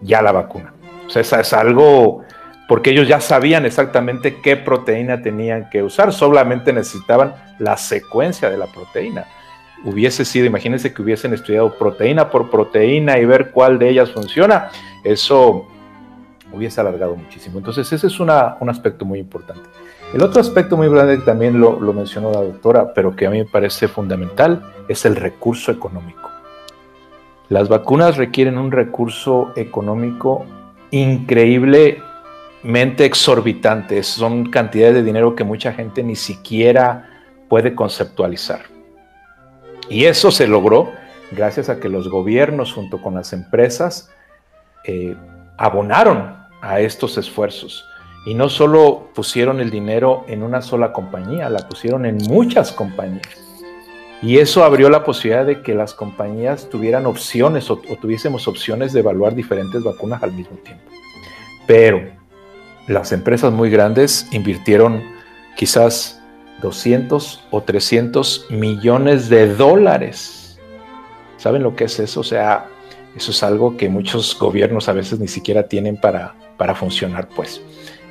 [0.03, 0.75] ya la vacuna.
[1.07, 2.25] O sea, es algo
[2.69, 8.57] porque ellos ya sabían exactamente qué proteína tenían que usar, solamente necesitaban la secuencia de
[8.57, 9.27] la proteína.
[9.85, 14.71] Hubiese sido, imagínense que hubiesen estudiado proteína por proteína y ver cuál de ellas funciona,
[15.03, 15.67] eso
[16.53, 17.59] hubiese alargado muchísimo.
[17.59, 19.63] Entonces ese es un aspecto muy importante.
[20.15, 23.31] El otro aspecto muy grande que también lo, lo mencionó la doctora, pero que a
[23.31, 26.31] mí me parece fundamental, es el recurso económico.
[27.49, 30.45] Las vacunas requieren un recurso económico
[30.91, 34.03] increíblemente exorbitante.
[34.03, 37.09] Son cantidades de dinero que mucha gente ni siquiera
[37.49, 38.61] puede conceptualizar.
[39.89, 40.93] Y eso se logró
[41.31, 44.11] gracias a que los gobiernos junto con las empresas
[44.85, 45.17] eh,
[45.59, 47.85] abonaron a estos esfuerzos.
[48.25, 53.43] Y no solo pusieron el dinero en una sola compañía, la pusieron en muchas compañías.
[54.23, 59.01] Y eso abrió la posibilidad de que las compañías tuvieran opciones o, tuviésemos opciones de
[59.01, 60.85] evaluar diferentes vacunas al mismo tiempo.
[61.67, 62.01] Pero
[62.87, 65.03] las empresas muy grandes invirtieron
[65.57, 66.22] quizás
[66.63, 70.59] 200 o 300 millones de dólares.
[71.37, 72.21] ¿Saben lo que es eso?
[72.21, 72.67] O sea,
[73.17, 77.61] eso es algo que muchos gobiernos a veces ni siquiera tienen para, para funcionar, pues.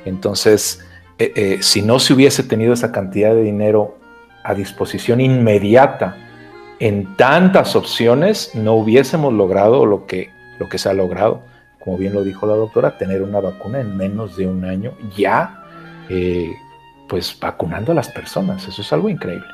[0.04, 0.80] Entonces,
[1.18, 3.98] eh, eh, si no se hubiese tenido esa cantidad de dinero
[4.44, 6.16] a disposición inmediata
[6.78, 11.42] en tantas opciones, no hubiésemos logrado lo que, lo que se ha logrado,
[11.78, 15.62] como bien lo dijo la doctora, tener una vacuna en menos de un año ya,
[16.08, 16.52] eh,
[17.12, 18.66] pues vacunando a las personas.
[18.66, 19.46] Eso es algo increíble.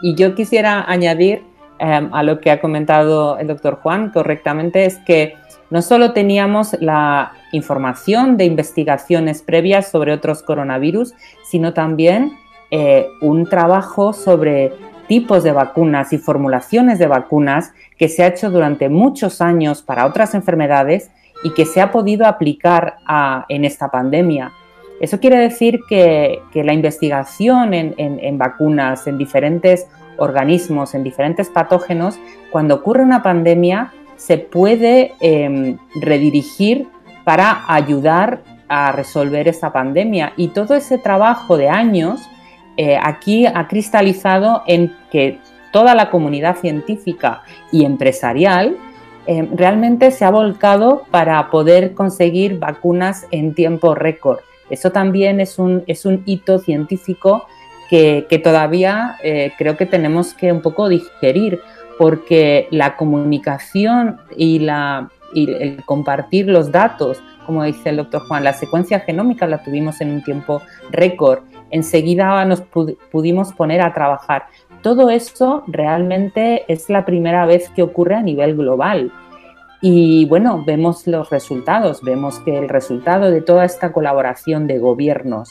[0.00, 1.42] Y yo quisiera añadir
[1.80, 5.34] em, a lo que ha comentado el doctor Juan correctamente, es que
[5.70, 12.30] no solo teníamos la información de investigaciones previas sobre otros coronavirus, sino también
[12.70, 14.72] eh, un trabajo sobre
[15.08, 20.06] tipos de vacunas y formulaciones de vacunas que se ha hecho durante muchos años para
[20.06, 21.10] otras enfermedades
[21.42, 22.98] y que se ha podido aplicar
[23.48, 24.52] en esta pandemia.
[25.02, 32.20] Eso quiere decir que, la investigación en, vacunas, en diferentes organismos, en diferentes patógenos,
[32.52, 36.86] cuando ocurre una pandemia, se puede em, redirigir
[37.24, 40.34] para ayudar a resolver esta pandemia.
[40.36, 42.20] Y todo ese trabajo de años
[42.76, 45.40] eh, aquí ha cristalizado en que
[45.72, 48.76] toda la comunidad científica y empresarial
[49.26, 54.38] eh, realmente se ha volcado para poder conseguir vacunas en tiempo récord.
[54.70, 57.46] Eso también es un, es un hito científico
[57.90, 61.60] que, todavía eh, creo que tenemos que un poco digerir,
[61.98, 68.44] porque la comunicación y, la, y el compartir los datos, como dice el doctor Juan,
[68.44, 71.40] la secuencia genómica la tuvimos en un tiempo récord
[71.72, 74.46] enseguida nos pudimos poner a trabajar.
[74.82, 79.10] Todo esto realmente es la primera vez que ocurre a nivel global.
[79.82, 85.50] Y bueno, vemos los resultados, vemos que el resultado de toda esta colaboración de gobiernos,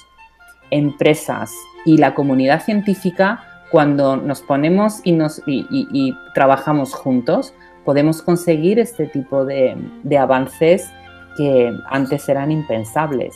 [0.71, 1.53] empresas
[1.85, 7.53] y la comunidad científica, cuando nos ponemos y, nos, y, trabajamos juntos,
[7.85, 10.89] podemos conseguir este tipo de avances
[11.37, 13.35] que antes eran impensables.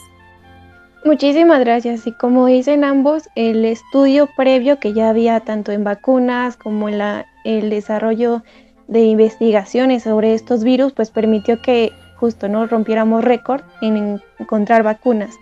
[1.05, 2.07] Muchísimas gracias.
[2.07, 6.97] Y como dicen ambos, el estudio previo que ya había tanto en vacunas como en
[6.97, 8.41] la, el desarrollo
[8.87, 15.35] de investigaciones sobre estos virus, pues permitió que justo no rompiéramos récord en encontrar vacunas.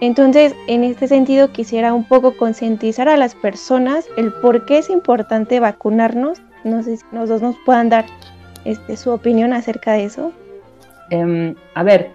[0.00, 4.90] Entonces, en este sentido, quisiera un poco concientizar a las personas el por qué es
[4.90, 6.40] importante vacunarnos.
[6.64, 8.06] No sé si los dos nos puedan dar
[8.64, 10.32] este, su opinión acerca de eso.
[11.10, 12.10] Em, a ver,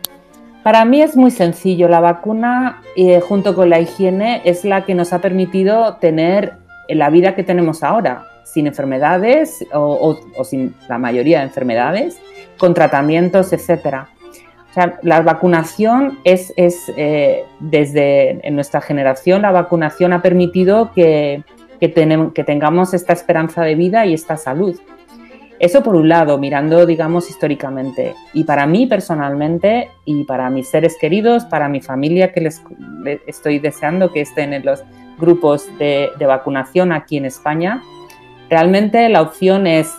[0.64, 1.90] para mí es muy sencillo.
[1.90, 6.54] La vacuna, eh, junto con la higiene, es la que nos ha permitido tener
[6.88, 12.20] la vida que tenemos ahora, sin enfermedades o, sin la mayoría de enfermedades,
[12.58, 14.06] con tratamientos, etc.
[14.70, 21.44] O sea, la vacunación es, eh, desde en nuestra generación, la vacunación ha permitido que,
[21.80, 24.80] que tengamos esta esperanza de vida y esta salud.
[25.64, 28.16] Eso por un lado, mirando, digamos, históricamente.
[28.34, 32.62] Y para mí personalmente y para mis seres queridos, para mi familia que les
[33.28, 34.84] estoy deseando que estén en los
[35.18, 37.82] grupos de, vacunación aquí en España,
[38.54, 39.96] realmente la opción es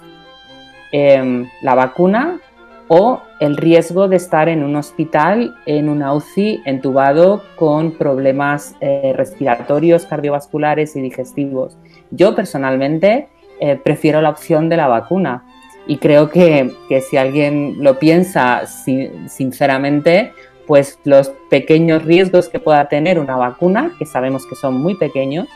[0.93, 2.39] em, la vacuna
[2.87, 9.13] o el riesgo de estar en un hospital, en una UCI, entubado con problemas eh,
[9.17, 11.77] respiratorios, cardiovasculares y digestivos.
[12.13, 13.27] Yo personalmente
[13.59, 15.43] eh, prefiero la opción de la vacuna
[15.89, 16.71] y creo que,
[17.11, 20.33] si alguien lo piensa sinceramente,
[20.69, 25.49] pues los pequeños riesgos que pueda tener una vacuna, que sabemos que son muy pequeños,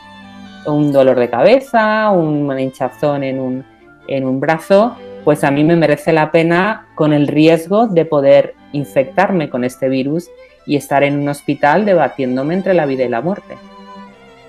[0.65, 3.65] un dolor de cabeza, una hinchazón en un,
[4.07, 8.55] en un brazo, pues a mí me merece la pena con el riesgo de poder
[8.71, 10.29] infectarme con este virus
[10.65, 13.57] y estar en un hospital debatiéndome entre la vida y la muerte.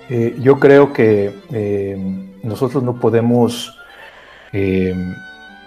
[0.09, 1.97] Eh, yo creo que eh,
[2.43, 3.77] nosotros no podemos
[4.51, 4.93] eh,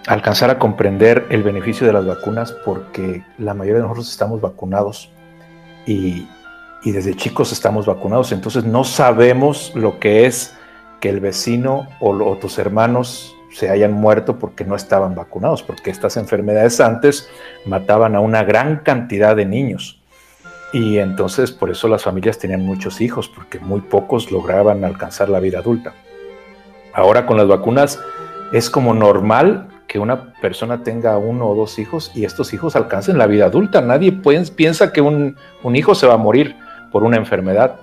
[0.07, 5.09] alcanzar a comprender el beneficio de las vacunas porque la mayoría de nosotros estamos vacunados
[5.87, 6.27] y,
[6.91, 10.55] desde chicos estamos vacunados, entonces no sabemos lo que es
[10.99, 16.17] que el vecino o, tus hermanos se hayan muerto porque no estaban vacunados, porque estas
[16.17, 17.29] enfermedades antes
[17.65, 20.01] mataban a una gran cantidad de niños.
[20.73, 25.39] Y entonces por eso las familias tenían muchos hijos, porque muy pocos lograban alcanzar la
[25.39, 25.93] vida adulta.
[26.93, 27.99] Ahora con las vacunas
[28.51, 33.17] es como normal que una persona tenga uno o dos hijos y estos hijos alcancen
[33.17, 33.81] la vida adulta.
[33.81, 34.11] Nadie
[34.55, 35.37] piensa que un,
[35.73, 36.55] hijo se va a morir
[36.95, 37.81] por una enfermedad.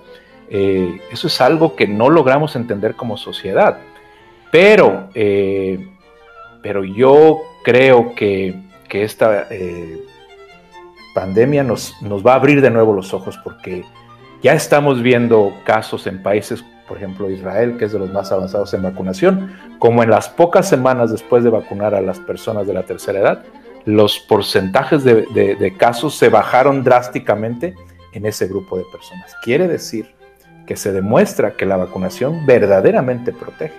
[0.49, 3.77] Eh, eso es algo que no logramos entender como sociedad.
[4.51, 5.87] Pero, eh,
[6.63, 8.59] pero yo creo que,
[8.91, 10.01] esta eh,
[11.15, 13.85] pandemia nos, nos va a abrir de nuevo los ojos porque
[14.43, 18.73] ya estamos viendo casos en países por ejemplo Israel, que es de los más avanzados
[18.73, 22.85] en vacunación, como en las pocas semanas después de vacunar a las personas de la
[22.85, 23.45] tercera edad,
[23.85, 27.75] los porcentajes de, casos se bajaron drásticamente
[28.13, 29.35] en ese grupo de personas.
[29.43, 30.15] Quiere decir
[30.67, 33.75] que se demuestra que la vacunación verdaderamente protege.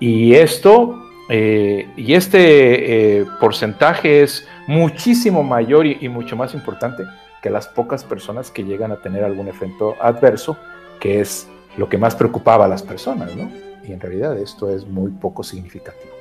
[0.00, 0.96] Y esto,
[1.28, 7.02] eh, y este eh, porcentaje es muchísimo mayor y, mucho más importante
[7.42, 10.56] que las pocas personas que llegan a tener algún efecto adverso,
[11.00, 13.50] que es lo que más preocupaba a las personas, ¿no?
[13.86, 16.12] Y en realidad esto es muy poco significativo.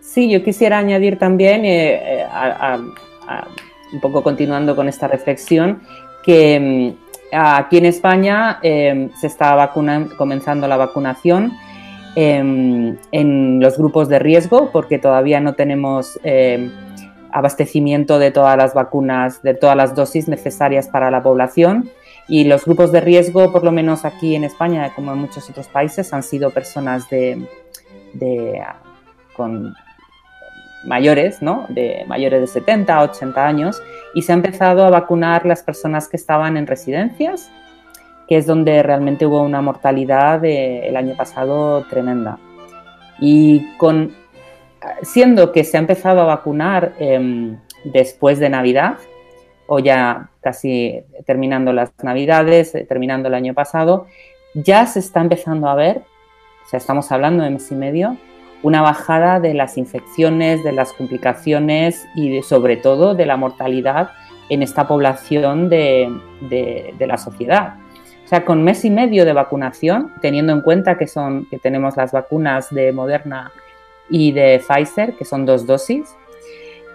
[0.00, 2.24] Sí, yo quisiera añadir también, eh,
[3.92, 5.82] un poco continuando con esta reflexión,
[6.22, 11.52] que mm, aquí en España em, se está comenzando la vacunación
[12.16, 16.70] em, en los grupos de riesgo, porque todavía no tenemos em,
[17.32, 21.90] abastecimiento de todas las vacunas, de todas las dosis necesarias para la población.
[22.28, 25.66] Y los grupos de riesgo, por lo menos aquí en España, como en muchos otros
[25.66, 27.44] países, han sido personas de,
[29.34, 29.74] con
[30.84, 31.66] mayores, ¿no?
[31.68, 33.82] De mayores de 70, 80 años,
[34.14, 37.50] y se ha empezado a vacunar las personas que estaban en residencias,
[38.28, 42.38] que es donde realmente hubo una mortalidad el año pasado tremenda.
[43.18, 44.14] Y con,
[45.02, 48.98] siendo que se ha empezado a vacunar em, después de Navidad,
[49.66, 54.06] o ya casi terminando las navidades, eh, terminando el año pasado,
[54.54, 56.02] ya se está empezando a ver,
[56.66, 58.16] o sea, estamos hablando de mes y medio,
[58.62, 64.10] una bajada de las infecciones, de las complicaciones y sobre todo de la mortalidad
[64.48, 66.12] en esta población de,
[66.98, 67.76] la sociedad.
[68.24, 71.96] O sea, con mes y medio de vacunación, teniendo en cuenta que, son, que tenemos
[71.96, 73.50] las vacunas de Moderna
[74.08, 76.14] y de Pfizer, que son dos dosis,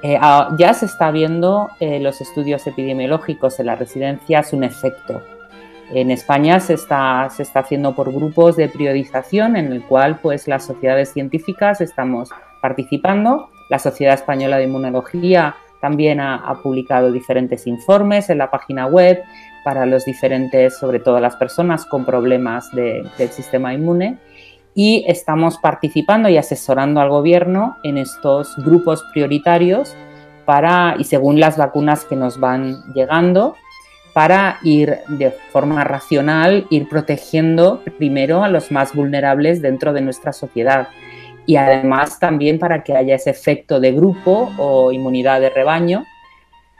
[0.04, 0.19] eh,
[0.58, 5.21] ya se está viendo eh, los estudios epidemiológicos en las residencias un efecto.
[5.93, 10.48] En España se está, se está haciendo por grupos de priorización en el cual pues,
[10.48, 12.30] las sociedades científicas estamos
[12.62, 13.50] participando.
[13.69, 19.21] La Sociedad Española de Inmunología también ha, publicado diferentes informes en la página web
[19.63, 24.17] para los diferentes, sobre todo las personas con problemas del sistema inmune
[24.76, 29.95] y estamos participando y asesorando al gobierno en estos grupos prioritarios
[30.43, 33.56] para, y según las vacunas que nos van llegando,
[34.15, 40.32] para ir de forma racional, ir protegiendo primero a los más vulnerables dentro de nuestra
[40.32, 40.88] sociedad
[41.45, 46.06] y además también para que haya ese efecto de grupo o inmunidad de rebaño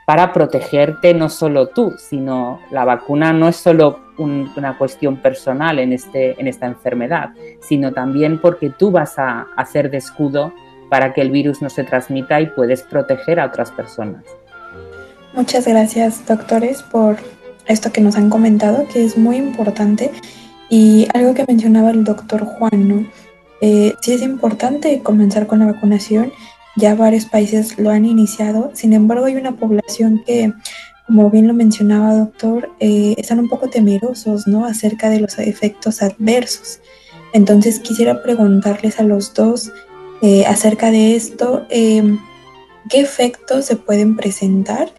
[0.06, 5.92] para protegerte no solo tú, sino la vacuna no es solo una cuestión personal en,
[5.92, 10.54] este, en esta enfermedad, sino también porque tú vas a hacer de escudo
[10.88, 14.24] para que el virus no se transmita y puedes proteger a otras personas.
[15.36, 17.18] Muchas gracias, doctores, por
[17.66, 20.10] esto que nos han comentado, que es muy importante.
[20.70, 23.06] Y algo que mencionaba el doctor Juan, ¿no?
[23.60, 26.32] Eh, sí es importante comenzar con la vacunación
[26.78, 30.52] ya varios países lo han iniciado, sin embargo hay una población que,
[31.06, 34.64] como bien lo mencionaba doctor, eh, están un poco temerosos ¿no?
[34.64, 36.80] acerca de los efectos adversos.
[37.34, 39.70] Entonces quisiera preguntarles a los dos
[40.22, 44.90] eh, acerca de esto, ¿qué efectos se pueden presentar?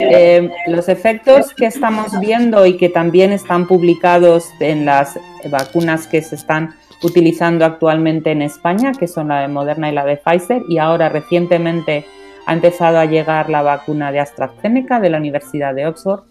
[0.00, 5.18] Eh, los efectos que estamos viendo y que también están publicados en las
[5.50, 10.04] vacunas que se están utilizando actualmente en España, que son la de Moderna y la
[10.04, 12.06] de Pfizer, y ahora recientemente
[12.46, 16.22] ha empezado a llegar la vacuna de AstraZeneca de la Universidad de Oxford,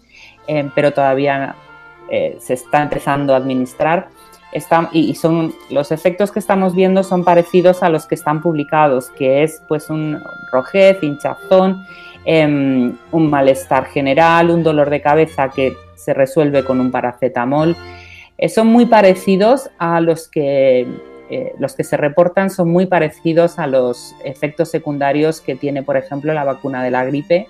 [0.46, 1.54] eh, pero todavía
[2.10, 4.08] eh, se está empezando a administrar.
[4.92, 9.42] y, son los efectos que estamos viendo son parecidos a los que están publicados, que
[9.42, 11.84] es pues un rojez, hinchazón
[12.24, 17.76] em, un malestar general, un dolor de cabeza que se resuelve con un paracetamol.
[18.38, 20.86] Eh, son muy parecidos a los que,
[21.30, 25.96] eh, los que se reportan, son muy parecidos a los efectos secundarios que tiene, por
[25.96, 27.48] ejemplo, la vacuna de la gripe,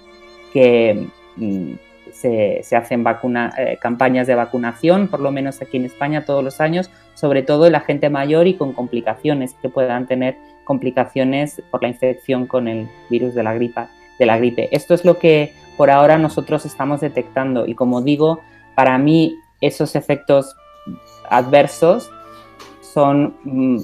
[0.53, 1.07] que
[1.37, 1.73] mm,
[2.13, 6.91] se, hacen eh, campañas de vacunación, por lo menos aquí en España todos los años,
[7.15, 11.89] sobre todo en la gente mayor y con complicaciones, que puedan tener complicaciones por la
[11.89, 13.89] infección con el virus de la, gripa,
[14.19, 14.69] de la gripe.
[14.73, 18.41] Esto es lo que por ahora nosotros estamos detectando y como digo,
[18.75, 20.57] para mí esos efectos
[21.31, 22.11] adversos
[22.81, 23.79] son mm,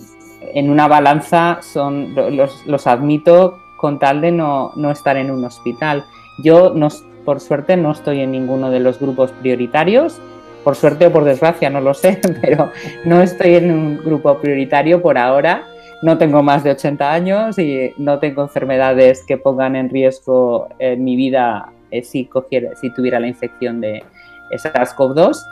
[0.54, 6.04] en una balanza, son, los, admito con tal de no, estar en un hospital.
[6.42, 6.88] Yo, no,
[7.24, 10.20] por suerte, no estoy en ninguno de los grupos prioritarios.
[10.62, 12.70] Por suerte o por desgracia, no lo sé, pero
[13.04, 15.66] no estoy en un grupo prioritario por ahora.
[16.02, 20.96] No tengo más de 80 años y no tengo enfermedades que pongan en riesgo eh,
[20.96, 24.02] mi vida eh, si, cogiera, si tuviera la infección de
[24.50, 25.44] SARS-CoV-2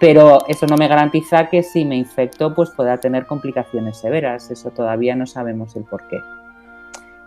[0.00, 4.70] pero eso no me garantiza que si me infecto pues pueda tener complicaciones severas, eso
[4.70, 6.22] todavía no sabemos el por qué.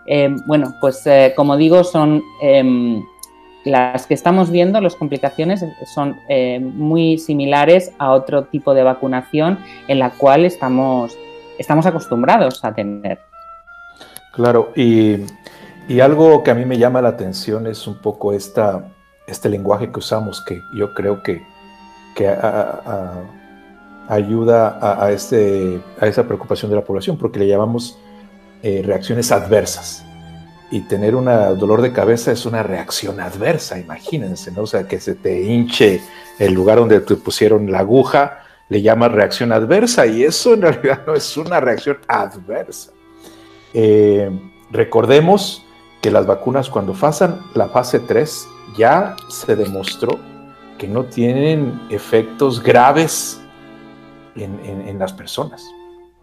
[0.06, 1.04] Eh, bueno, pues
[1.36, 3.04] como digo, son em,
[3.64, 6.16] las que estamos viendo, las complicaciones son
[6.62, 11.14] muy similares a otro tipo de vacunación en la cual estamos,
[11.58, 13.20] estamos acostumbrados a tener.
[14.32, 15.26] Claro, y,
[15.88, 18.84] y, algo que a mí me llama la atención es un poco esta,
[19.26, 21.42] este lenguaje que usamos, que yo creo que
[22.14, 22.28] que
[24.08, 27.98] ayuda a, este, a esa preocupación de la población, porque le llamamos
[28.62, 30.04] eh, reacciones adversas.
[30.70, 34.62] Y tener un dolor de cabeza es una reacción adversa, imagínense, ¿no?
[34.62, 36.00] O sea, que se te hinche
[36.38, 38.38] el lugar donde te pusieron la aguja,
[38.72, 42.90] le llama reacción adversa, y eso en realidad no es una reacción adversa.
[43.74, 44.30] Eh,
[44.70, 45.62] recordemos
[46.00, 50.18] que las vacunas cuando pasan la fase 3 ya se demostró
[50.78, 53.42] que no tienen efectos graves
[54.36, 55.62] en, las personas.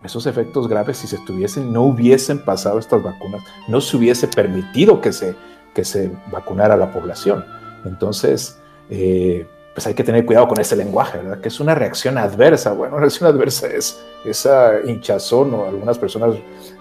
[0.04, 5.02] Esos efectos graves, si se estuviesen, no hubiesen pasado estas vacunas, no se hubiese permitido
[5.02, 5.36] que se,
[5.76, 7.46] que se vacunara a la población.
[7.86, 8.58] Entonces,
[8.90, 11.40] eh, pues hay que tener cuidado con ese lenguaje, ¿verdad?
[11.40, 12.74] Que es una reacción adversa.
[12.74, 16.36] Bueno, una reacción adversa es esa hinchazón o algunas personas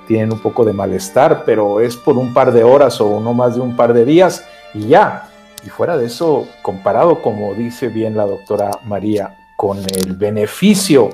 [0.06, 3.54] tienen un poco de malestar, pero es por un par de horas o no más
[3.54, 5.28] de un par de días y ya.
[5.64, 11.10] Y fuera de eso, comparado, como dice bien la doctora María, con el beneficio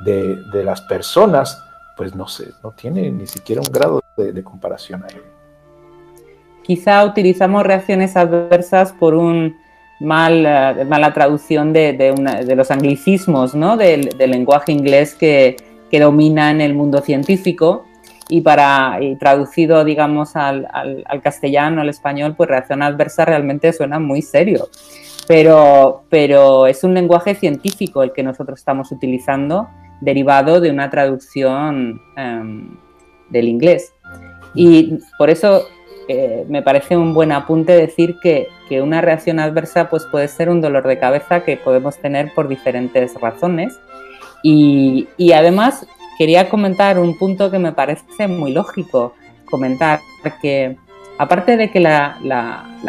[0.00, 1.64] de, las personas,
[1.96, 5.20] pues no sé, no tiene ni siquiera un grado de, comparación ahí.
[6.62, 9.56] Quizá utilizamos reacciones adversas por un
[10.04, 12.14] mal, eh, mala traducción de,
[12.56, 13.76] los anglicismos, ¿no?
[13.76, 15.56] del, lenguaje inglés que,
[15.90, 17.84] que domina en el mundo científico
[18.28, 20.66] y para traducido, digamos, al,
[21.22, 24.68] castellano, al español, pues reacción adversa realmente suena muy serio.
[25.26, 29.68] Pero, pero es un lenguaje científico el que nosotros estamos utilizando,
[30.00, 32.76] derivado de una traducción em,
[33.30, 33.94] del inglés.
[34.54, 35.66] Y por eso
[36.08, 40.48] eh, me parece un buen apunte decir que, que, una reacción adversa pues puede ser
[40.48, 43.78] un dolor de cabeza que podemos tener por diferentes razones.
[44.42, 45.86] Y, y además
[46.18, 50.00] quería comentar un punto que me parece muy lógico comentar,
[50.40, 50.76] que
[51.18, 52.18] aparte de que la,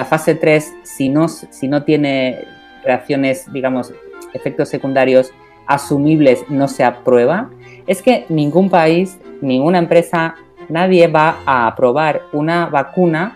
[0.10, 2.44] fase 3, si no, si no tiene
[2.84, 3.94] reacciones, digamos,
[4.34, 5.32] efectos secundarios
[5.68, 7.50] asumibles, no se aprueba,
[7.88, 10.36] es que ningún país, ninguna empresa,
[10.70, 13.36] nadie va a aprobar una vacuna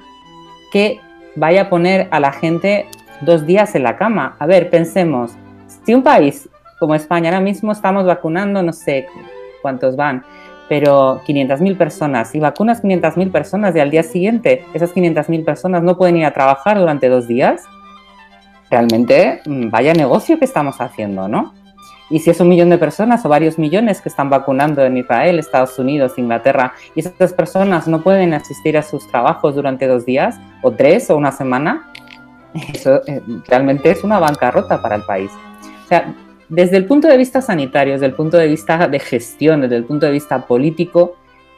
[0.71, 0.99] que
[1.35, 2.87] vaya a poner a la gente
[3.21, 4.35] dos días en la cama.
[4.39, 5.33] A ver, pensemos,
[5.85, 6.49] si un país
[6.79, 9.07] como España ahora mismo estamos vacunando, no sé,
[9.61, 10.23] cuántos van,
[10.69, 15.97] pero 500.000 personas y vacunas 500.000 personas y al día siguiente esas 500.000 personas no
[15.97, 17.63] pueden ir a trabajar durante dos días,
[18.69, 21.53] realmente mm, vaya negocio que estamos haciendo, ¿no?
[22.09, 25.37] Y si es un millón de personas o varios millones que están vacunando en Israel,
[25.37, 30.39] Estados Unidos, Inglaterra, y esas personas no pueden asistir a sus trabajos durante dos días,
[30.63, 31.91] o tres, o una semana,
[32.73, 35.31] eso eh, realmente es una bancarrota para el país.
[35.85, 36.15] O sea,
[36.49, 39.85] desde el punto de vista sanitario, desde el punto de vista de gestión, desde el
[39.85, 41.15] punto de vista político,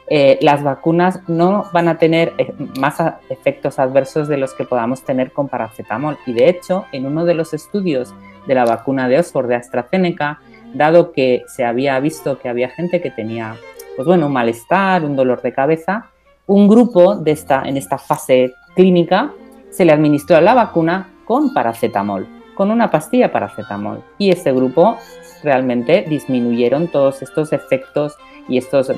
[0.08, 2.96] eh, las vacunas no van a tener eh, más
[3.30, 6.18] efectos adversos de los que podamos tener con paracetamol.
[6.26, 8.14] Y de hecho, en uno de los estudios
[8.46, 10.40] de la vacuna de Oxford de AstraZeneca,
[10.74, 13.56] dado que se había visto que había gente que tenía,
[13.96, 16.10] pues bueno, un malestar, un dolor de cabeza,
[16.46, 19.32] un grupo de esta, en esta fase clínica
[19.70, 24.04] se le administró la vacuna con paracetamol con una pastilla paracetamol.
[24.18, 24.98] Y este grupo
[25.42, 28.14] realmente disminuyeron todos estos efectos
[28.46, 28.92] y estos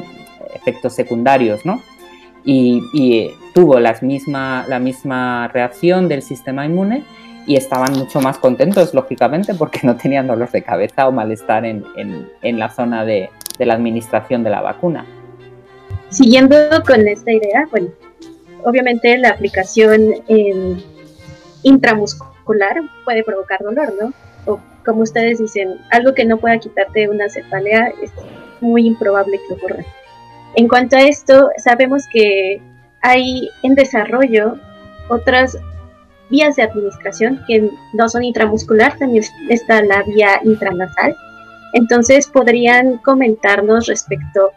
[0.54, 1.80] efectos secundarios, ¿no?
[2.44, 7.04] y, tuvo las misma, la misma reacción del sistema inmune
[7.46, 11.84] y estaban mucho más contentos, lógicamente, porque no tenían dolor de cabeza o malestar en,
[12.42, 15.06] la zona de, la administración de la vacuna.
[16.10, 17.88] Siguiendo con esta idea, bueno,
[18.64, 20.14] obviamente la aplicación
[21.62, 24.12] intramuscular puede provocar dolor, ¿no?
[24.46, 28.12] O como ustedes dicen, algo que no pueda quitarte una cefalea es
[28.60, 29.84] muy improbable que ocurra.
[30.56, 32.60] En cuanto a esto, sabemos que
[33.02, 34.56] hay en desarrollo
[35.08, 35.58] otras
[36.34, 41.16] vías de administración que no son intramuscular, también está la vía intranasal.
[41.72, 44.50] Entonces, ¿podrían comentarnos respecto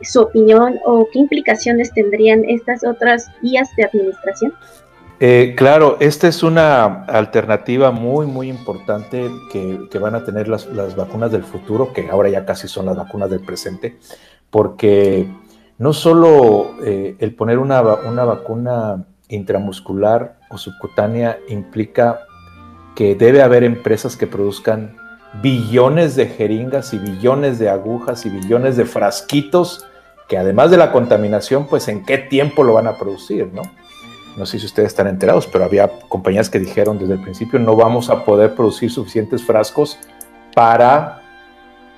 [0.00, 4.52] su opinión o qué implicaciones tendrían estas otras vías de administración?
[5.18, 10.94] Eh, claro, esta es una alternativa muy, muy importante que, van a tener las, las,
[10.96, 13.98] vacunas del futuro, que ahora ya casi son las vacunas del presente,
[14.50, 15.28] porque
[15.78, 22.20] no solo eh, el poner una, vacuna intramuscular o subcutánea implica
[22.94, 24.96] que debe haber empresas que produzcan
[25.42, 29.86] billones de jeringas y billones de agujas y billones de frasquitos
[30.28, 33.62] que además de la contaminación, pues en qué tiempo lo van a producir, ¿no?
[34.36, 37.76] No sé si ustedes están enterados, pero había compañías que dijeron desde el principio no
[37.76, 39.98] vamos a poder producir suficientes frascos
[40.54, 41.20] para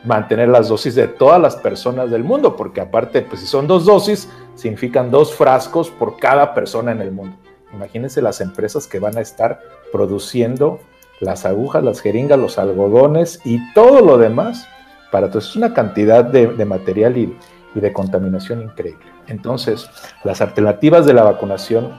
[0.05, 3.85] mantener las dosis de todas las personas del mundo, porque aparte, pues si son dos
[3.85, 7.37] dosis, significan dos frascos por cada persona en el mundo.
[7.75, 9.61] Imagínense las empresas que van a estar
[9.93, 10.81] produciendo
[11.21, 14.67] las agujas, las jeringas, los algodones y todo lo demás
[15.11, 15.39] para todo.
[15.39, 17.37] Es una cantidad de, material y,
[17.75, 19.05] de contaminación increíble.
[19.27, 19.89] Entonces,
[20.23, 21.93] las alternativas de la vacunación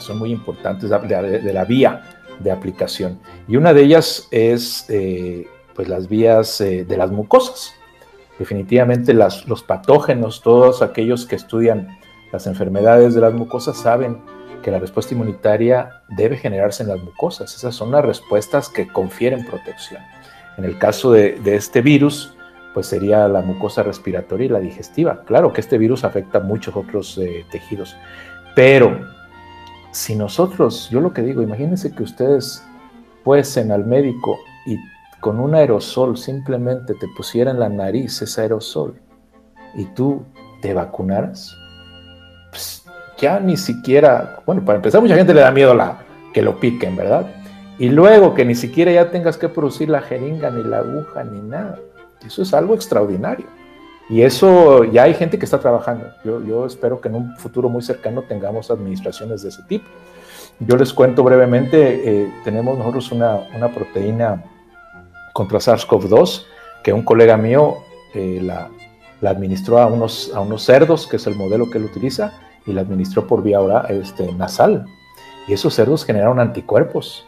[0.00, 2.02] son muy importantes de, la vía
[2.38, 3.20] de aplicación.
[3.48, 7.74] Y una de ellas es eh, pues las vías eh, de las mucosas.
[8.38, 11.98] Definitivamente los patógenos, todos aquellos que estudian
[12.32, 14.22] las enfermedades de las mucosas saben
[14.62, 17.54] que la respuesta inmunitaria debe generarse en las mucosas.
[17.54, 20.02] Esas son las respuestas que confieren protección.
[20.56, 22.34] En el caso de, este virus,
[22.74, 25.22] pues sería la mucosa respiratoria y la digestiva.
[25.24, 27.96] Claro que este virus afecta a muchos otros eh, tejidos,
[28.54, 29.06] pero
[29.92, 32.64] si nosotros, yo lo que digo, imagínense que ustedes
[33.24, 34.76] fuesen al médico y
[35.20, 39.00] con un aerosol simplemente te pusiera en la nariz ese aerosol
[39.74, 40.24] y tú
[40.62, 41.56] te vacunaras,
[42.50, 42.79] pues
[43.20, 45.98] ya ni siquiera, bueno, para empezar mucha gente le da miedo la,
[46.32, 47.26] que lo piquen, ¿verdad?
[47.78, 51.40] Y luego que ni siquiera ya tengas que producir la jeringa, ni la aguja, ni
[51.40, 51.78] nada.
[52.24, 53.46] Eso es algo extraordinario.
[54.08, 56.06] Y eso ya hay gente que está trabajando.
[56.24, 59.86] Yo, yo espero que en un futuro muy cercano tengamos administraciones de ese tipo.
[60.58, 64.44] Yo les cuento brevemente, eh, tenemos nosotros una, una proteína
[65.32, 66.44] contra SARS-CoV-2
[66.82, 67.78] que un colega mío
[68.14, 68.70] eh, la,
[69.28, 72.32] administró a unos, a unos cerdos, que es el modelo que él utiliza,
[72.66, 74.86] y la administró por vía oral, este, nasal.
[75.48, 77.26] Y esos cerdos generaron anticuerpos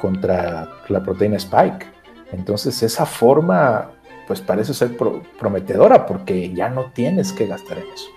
[0.00, 1.86] contra la proteína Spike.
[2.32, 3.90] Entonces esa forma
[4.26, 4.96] pues parece ser
[5.38, 8.08] prometedora porque ya no tienes que gastar en eso,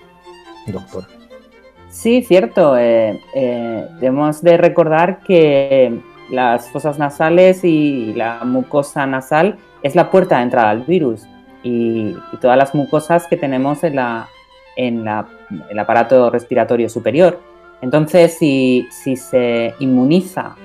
[0.68, 1.06] doctor.
[1.90, 2.78] Sí, cierto.
[2.78, 6.00] Eh, eh, debemos de recordar que
[6.30, 11.28] las fosas nasales y la mucosa nasal es la puerta de entrada al virus
[11.64, 14.28] y, todas las mucosas que tenemos en, la,
[14.76, 15.06] en
[15.70, 17.40] el aparato respiratorio superior.
[17.82, 20.56] Entonces, si, se inmuniza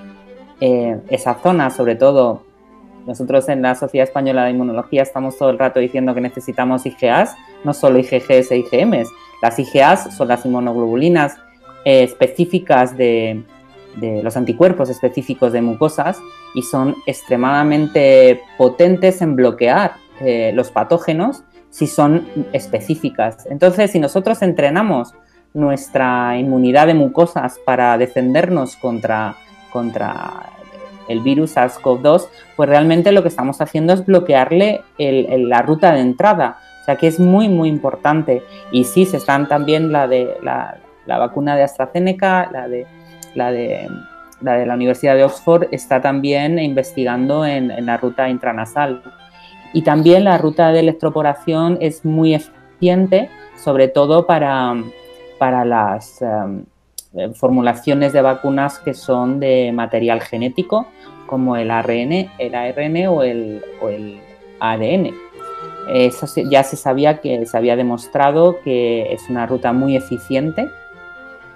[0.61, 2.43] eh, esa zona, sobre todo
[3.07, 7.35] nosotros en la Sociedad Española de Inmunología estamos todo el rato diciendo que necesitamos IgAs,
[7.65, 9.09] no solo IgGs e IgMs.
[9.43, 11.37] Las IgAs son las inmunoglobulinas
[11.85, 13.43] eh, específicas de,
[14.01, 16.19] los anticuerpos específicos de mucosas
[16.55, 23.47] y son extremadamente potentes en bloquear eh, los patógenos si son específicas.
[23.47, 25.15] Entonces, si nosotros entrenamos
[25.55, 29.37] nuestra inmunidad de mucosas para defendernos contra,
[29.73, 30.51] contra
[31.09, 36.59] el virus SARS-CoV-2, pues realmente lo que estamos haciendo es bloquearle la ruta de entrada.
[36.83, 38.43] O sea que es muy, muy importante.
[38.73, 42.87] Y sí, se están también la de la, la vacuna de AstraZeneca, la de
[43.35, 43.89] la de,
[44.41, 49.03] la Universidad de Oxford, está también investigando en, la ruta intranasal.
[49.73, 54.75] Y también la ruta de electroporación es muy eficiente, sobre todo para,
[55.39, 56.65] para las em,
[57.35, 60.87] formulaciones de vacunas que son de material genético,
[61.27, 64.21] como el ARN, el ARN o el, o el
[64.59, 65.15] ADN.
[65.93, 70.69] Eso ya se sabía que se había demostrado que es una ruta muy eficiente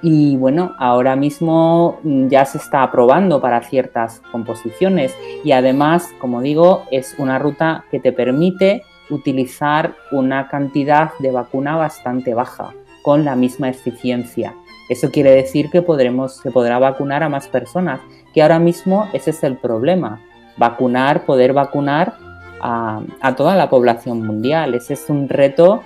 [0.06, 6.42] y bueno, ahora mismo mm, ya se está aprobando para ciertas composiciones y además, como
[6.42, 12.74] digo, es una ruta que te permite utilizar una cantidad de vacuna bastante baja.
[13.02, 14.54] con la misma eficiencia.
[14.88, 18.00] Eso quiere decir que podremos, se podrá vacunar a más personas,
[18.32, 20.22] que ahora mismo ese es el problema,
[20.56, 22.14] vacunar, poder vacunar
[22.62, 24.74] a, a toda la población mundial.
[24.74, 25.82] Ese es un reto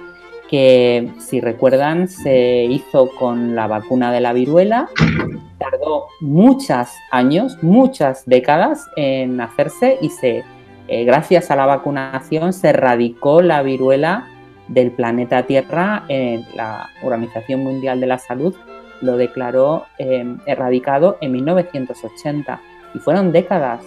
[0.49, 4.89] que, si recuerdan, se hizo con la vacuna de la viruela,
[5.59, 10.45] tardó muchos años, muchas décadas en hacerse y se,
[10.89, 14.27] eh, gracias a la vacunación se erradicó la viruela
[14.69, 16.05] del planeta Tierra.
[16.55, 18.55] la Organización Mundial de la Salud
[19.01, 22.61] lo declaró em, erradicado en 1980
[22.95, 23.83] y fueron décadas.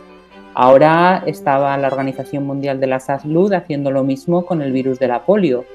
[0.53, 5.07] Ahora estaba la Organización Mundial de la Salud haciendo lo mismo con el virus de
[5.07, 5.65] la polio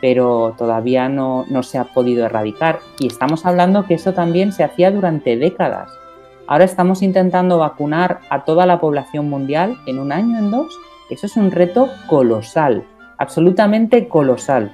[0.00, 2.80] pero todavía no, se ha podido erradicar.
[2.98, 5.90] Y estamos hablando que eso también se hacía durante décadas.
[6.46, 10.78] Ahora estamos intentando vacunar a toda la población mundial en un año, en dos.
[11.10, 12.84] Eso es un reto colosal,
[13.18, 14.70] absolutamente colosal.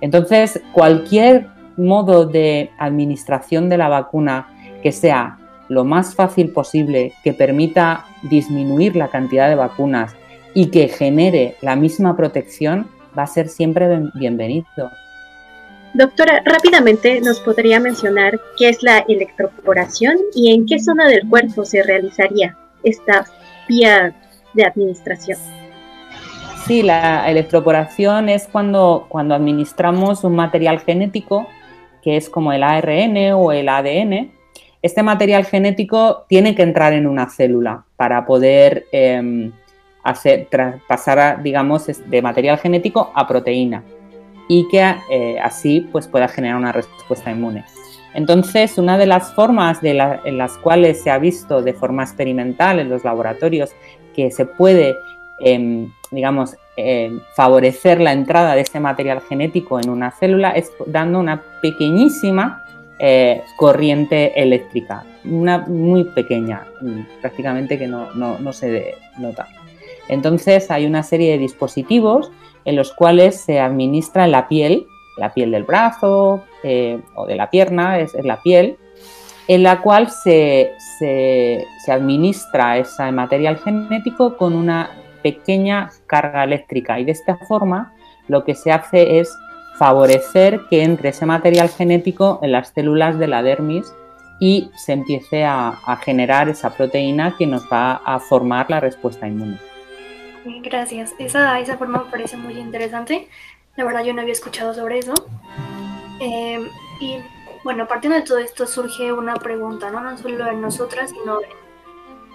[0.00, 4.48] Entonces, cualquier modo de administración de la vacuna
[4.82, 5.38] que sea
[5.68, 10.14] lo más fácil posible, que permita disminuir la cantidad de vacunas
[10.54, 14.90] y que genere la misma protección, va a ser siempre bienvenido.
[15.94, 21.64] Doctora, rápidamente nos podría mencionar qué es la electroporación y en qué zona del cuerpo
[21.64, 23.26] se realizaría esta
[23.68, 24.14] vía
[24.54, 25.38] de administración.
[26.66, 31.46] Sí, la electroporación es cuando, cuando administramos un material genético
[32.02, 34.32] que es como el ARN o el ADN.
[34.82, 39.52] Este material genético tiene que entrar en una célula para poder em,
[40.02, 40.48] hacer,
[40.86, 43.82] pasar, digamos, de material genético a proteína
[44.48, 47.64] y que eh, así pues, pueda generar una respuesta inmune.
[48.14, 52.90] Entonces, una de las formas en las cuales se ha visto de forma experimental en
[52.90, 53.70] los laboratorios
[54.14, 54.98] que se puede,
[55.40, 61.20] em, digamos, em, favorecer la entrada de ese material genético en una célula es dando
[61.20, 62.64] una pequeñísima
[62.98, 66.66] eh, corriente eléctrica, una muy pequeña,
[67.20, 69.48] prácticamente que no, no, no se nota.
[70.08, 72.30] Entonces hay una serie de dispositivos
[72.64, 74.86] en los cuales se administra la piel,
[75.16, 78.78] la piel del brazo eh, o de la pierna, es, la piel,
[79.48, 80.72] en la cual se,
[81.88, 84.90] administra ese material genético con una
[85.22, 87.92] pequeña carga eléctrica y de esta forma
[88.28, 89.36] lo que se hace es
[89.76, 93.92] favorecer que entre ese material genético en las células de la dermis
[94.38, 99.71] y se empiece a generar esa proteína que nos va a formar la respuesta inmune.
[100.44, 101.14] Gracias.
[101.18, 103.28] Esa, esa forma me parece muy interesante.
[103.76, 105.14] La verdad yo no había escuchado sobre eso.
[106.20, 106.68] Eh,
[107.00, 107.18] y
[107.64, 110.00] bueno, partiendo de todo esto surge una pregunta, ¿no?
[110.00, 111.38] No solo en nosotras, sino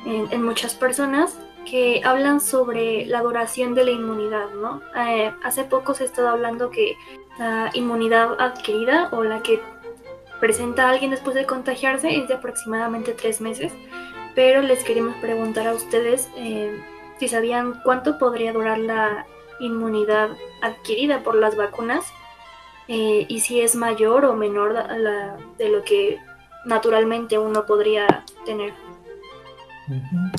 [0.06, 1.38] en, muchas personas
[1.70, 4.82] que hablan sobre la duración de la inmunidad, ¿no?
[4.96, 6.96] Eh, hace poco se ha estado hablando que
[7.38, 9.62] la inmunidad adquirida o la que
[10.40, 13.74] presenta a alguien después de contagiarse es de aproximadamente tres meses,
[14.34, 16.80] pero les queremos preguntar a ustedes eh,
[17.20, 19.26] si sabían cuánto podría durar la
[19.60, 20.30] inmunidad
[20.62, 22.06] adquirida por las vacunas
[22.88, 24.76] eh, y si es mayor o menor
[25.58, 26.20] de lo que
[26.66, 28.74] naturalmente uno podría tener.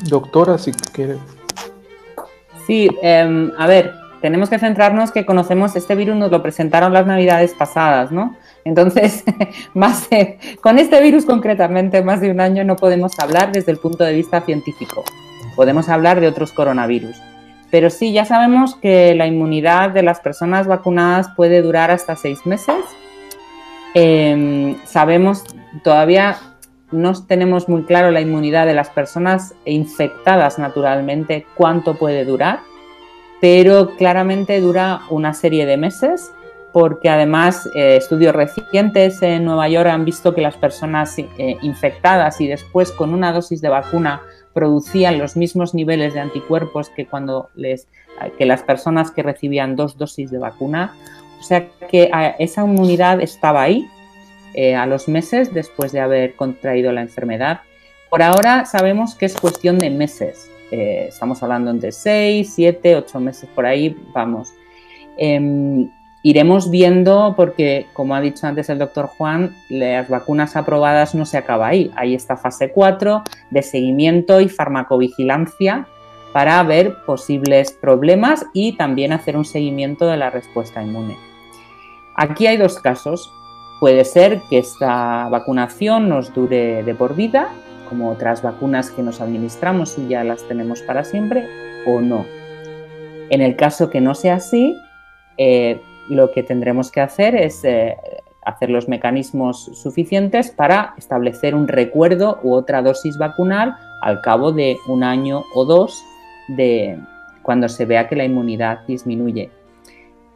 [0.08, 1.18] Doctora, si quiere.
[2.66, 7.06] Sí, em, a ver, tenemos que centrarnos que conocemos este virus, nos lo presentaron las
[7.06, 8.36] navidades pasadas, ¿no?
[8.64, 9.24] Entonces,
[9.74, 10.08] más
[10.60, 14.12] con este virus concretamente, más de un año no podemos hablar desde el punto de
[14.12, 15.04] vista científico
[15.58, 17.16] podemos hablar de otros coronavirus.
[17.72, 22.46] Pero sí, ya sabemos que la inmunidad de las personas vacunadas puede durar hasta seis
[22.46, 22.76] meses.
[23.92, 25.42] Em, sabemos,
[25.82, 26.36] todavía
[26.92, 32.60] no tenemos muy claro la inmunidad de las personas infectadas naturalmente, cuánto puede durar,
[33.40, 36.30] pero claramente dura una serie de meses
[36.72, 42.40] porque además eh, estudios recientes en Nueva York han visto que las personas eh, infectadas
[42.40, 44.22] y después con una dosis de vacuna
[44.58, 47.86] producían los mismos niveles de anticuerpos que cuando les
[48.36, 50.96] que las personas que recibían dos dosis de vacuna.
[51.38, 53.86] O sea que esa inmunidad estaba ahí
[54.54, 57.60] eh, a los meses después de haber contraído la enfermedad.
[58.10, 60.50] Por ahora sabemos que es cuestión de meses.
[60.72, 64.52] Eh, estamos hablando entre 6, 7, 8 meses por ahí, vamos.
[65.16, 65.88] Em,
[66.22, 71.38] iremos viendo, porque como ha dicho antes el doctor Juan, las vacunas aprobadas no se
[71.38, 71.90] acaba ahí.
[71.96, 75.86] Hay esta fase 4 de seguimiento y farmacovigilancia
[76.32, 81.16] para ver posibles problemas y también hacer un seguimiento de la respuesta inmune.
[82.14, 83.32] Aquí hay dos casos.
[83.80, 87.48] Puede ser que esta vacunación nos dure de por vida,
[87.88, 91.46] como otras vacunas que nos administramos y ya las tenemos para siempre,
[91.86, 92.26] o no.
[93.30, 94.76] En el caso que no sea así,
[95.36, 97.96] eh, lo que tendremos que hacer es eh,
[98.44, 104.76] hacer los mecanismos suficientes para establecer un recuerdo u otra dosis vacunal al cabo de
[104.88, 106.02] un año o dos
[106.48, 106.98] de
[107.42, 109.50] cuando se vea que la inmunidad disminuye.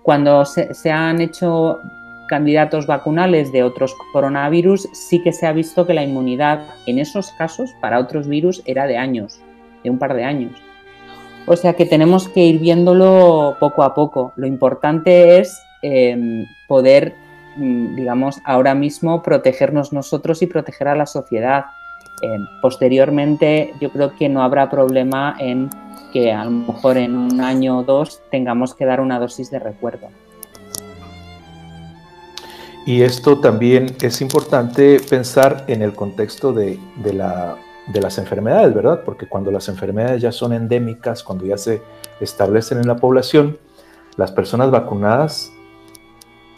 [0.02, 1.78] Cuando se, han hecho
[2.28, 7.30] candidatos vacunales de otros coronavirus, sí que se ha visto que la inmunidad en esos
[7.32, 9.40] casos para otros virus era de años,
[9.84, 10.52] de un par de años.
[11.47, 14.32] O sea que tenemos que ir viéndolo poco a poco.
[14.36, 17.14] Lo importante es em, poder,
[17.57, 21.64] mm, digamos, ahora mismo protegernos nosotros y proteger a la sociedad.
[22.22, 25.68] Em, posteriormente, yo creo que no habrá problema en
[26.12, 29.59] que a lo mejor en un año o dos tengamos que dar una dosis de
[29.59, 30.09] recuerdo.
[32.84, 37.57] Y esto también es importante pensar en el contexto de, la,
[37.89, 39.03] de, las enfermedades, ¿verdad?
[39.05, 41.83] Porque cuando las enfermedades ya son endémicas, cuando ya se
[42.20, 43.59] establecen en la población,
[44.16, 45.51] las personas vacunadas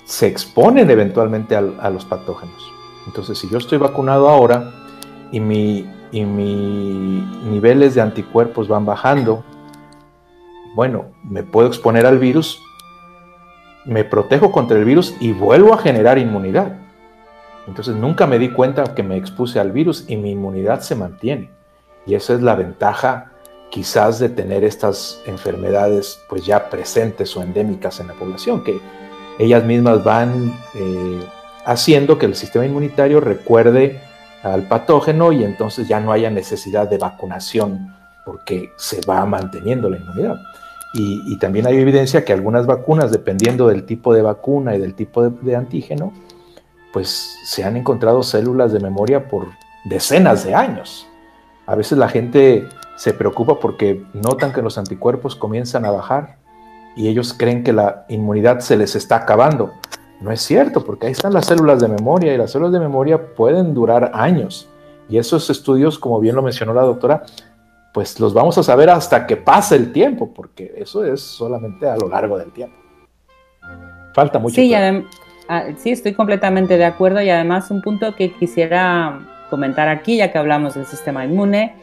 [0.05, 2.71] se exponen eventualmente a, los patógenos.
[3.07, 4.73] Entonces, si yo estoy vacunado ahora
[5.31, 9.43] y mi y mis niveles de anticuerpos van bajando,
[10.77, 12.63] bueno, me puedo exponer al virus,
[13.85, 16.79] me protejo contra el virus y vuelvo a generar inmunidad.
[17.67, 21.51] Entonces nunca me di cuenta que me expuse al virus y mi inmunidad se mantiene.
[22.07, 23.33] Y esa es la ventaja
[23.71, 28.79] quizás de tener estas enfermedades pues ya presentes o endémicas en la población, que
[29.39, 31.21] ellas mismas van eh,
[31.65, 34.01] haciendo que el sistema inmunitario recuerde
[34.43, 39.99] al patógeno y entonces ya no haya necesidad de vacunación porque se va manteniendo la
[39.99, 40.37] inmunidad.
[40.97, 45.29] Y, también hay evidencia que algunas vacunas, dependiendo del tipo de vacuna y del tipo
[45.29, 46.13] de, antígeno,
[46.95, 49.49] pues se han encontrado células de memoria por
[49.85, 51.09] decenas de años.
[51.67, 56.37] A veces la gente se preocupa porque notan que los anticuerpos comienzan a bajar
[56.95, 59.73] y ellos creen que la inmunidad se les está acabando.
[60.21, 63.35] No es cierto, porque ahí están las células de memoria y las células de memoria
[63.35, 64.69] pueden durar años.
[65.09, 67.25] Y esos estudios, como bien lo mencionó la doctora,
[67.93, 71.97] pues los vamos a saber hasta que pase el tiempo, porque eso es solamente a
[71.97, 72.77] lo largo del tiempo.
[74.15, 74.55] Falta mucho.
[74.55, 74.73] Sí,
[75.49, 79.21] ah, sí, estoy completamente de acuerdo y además un punto que quisiera
[79.51, 81.75] comentar aquí, ya que hablamos del sistema inmune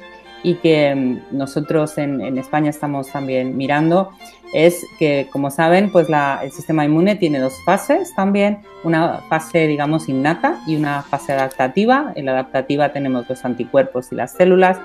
[0.43, 4.11] y que mm, nosotros en, en España estamos también mirando,
[4.53, 10.09] es que, como saben, pues el sistema inmune tiene dos fases también, una fase, digamos,
[10.09, 12.11] innata y una fase adaptativa.
[12.15, 14.79] En la adaptativa tenemos los anticuerpos y las células,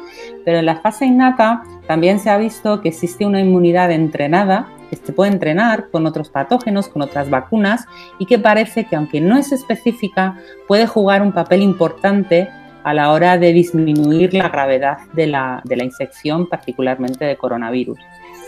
[0.44, 4.96] pero en la fase innata también se ha visto que existe una inmunidad entrenada que
[4.96, 7.86] se puede entrenar con otros patógenos, con otras vacunas
[8.20, 10.38] y que parece que, aunque no es específica,
[10.68, 12.48] puede jugar un papel importante
[12.86, 17.98] a la hora de disminuir la gravedad de la, de la infección, particularmente de coronavirus.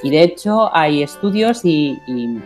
[0.05, 1.99] Y de hecho hay estudios y,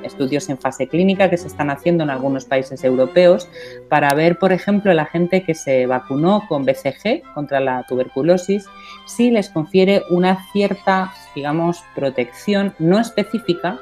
[0.03, 3.47] estudios en fase clínica que se están haciendo en algunos países europeos
[3.91, 8.65] para ver, por ejemplo, la gente que se vacunó con BCG contra la tuberculosis,
[9.05, 13.79] si les confiere una cierta, digamos, protección no específica,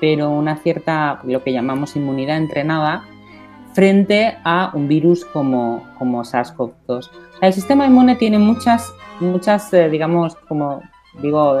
[0.00, 3.04] pero una cierta, lo que llamamos inmunidad entrenada,
[3.74, 7.10] frente a un virus como, como SARS-CoV-2.
[7.40, 10.82] El sistema inmune tiene muchas, muchas, eh, digamos, como
[11.20, 11.60] digo,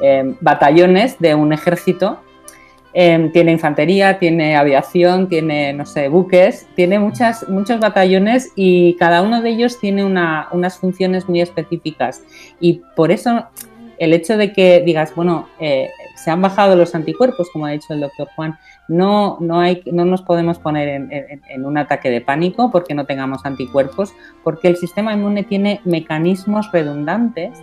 [0.00, 2.20] eh, batallones de un ejército.
[2.94, 9.22] Eh, tiene infantería, tiene aviación, tiene, no sé, buques, tiene muchas, muchos batallones y cada
[9.22, 12.22] uno de ellos tiene unas funciones muy específicas.
[12.60, 13.46] Y por eso
[13.98, 17.92] el hecho de que digas, bueno, eh, se han bajado los anticuerpos, como ha dicho
[17.92, 22.70] el doctor Juan, no, no, hay, no nos podemos poner en, un ataque de pánico
[22.70, 27.58] porque no tengamos anticuerpos, porque el sistema inmune tiene mecanismos redundantes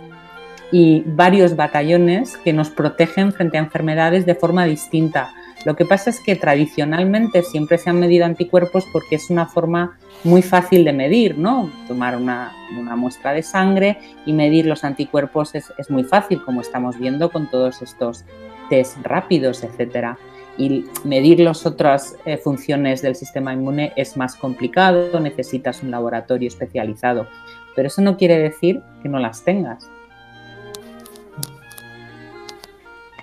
[0.70, 5.32] y varios batallones que nos protegen frente a enfermedades de forma distinta.
[5.64, 9.98] Lo que pasa es que tradicionalmente siempre se han medido anticuerpos porque es una forma
[10.22, 11.70] muy fácil de medir, ¿no?
[11.88, 12.52] Tomar una,
[12.96, 17.82] muestra de sangre y medir los anticuerpos es, muy fácil, como estamos viendo con todos
[17.82, 18.24] estos
[18.70, 20.18] test rápidos, etcétera.
[20.58, 26.48] Y medir las otras eh, funciones del sistema inmune es más complicado, necesitas un laboratorio
[26.48, 27.26] especializado.
[27.74, 29.88] Pero eso no quiere decir que no las tengas.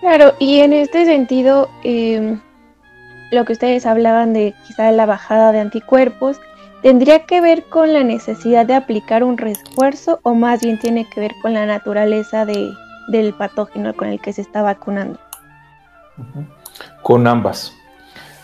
[0.04, 2.42] Claro, y en este sentido, em,
[3.32, 6.42] lo que ustedes hablaban de quizá la bajada de anticuerpos,
[6.82, 11.22] ¿tendría que ver con la necesidad de aplicar un refuerzo o más bien tiene que
[11.22, 12.70] ver con la naturaleza de,
[13.08, 15.20] del patógeno con el que se está vacunando?
[17.02, 17.74] Con ambas.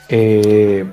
[0.09, 0.85] Eh,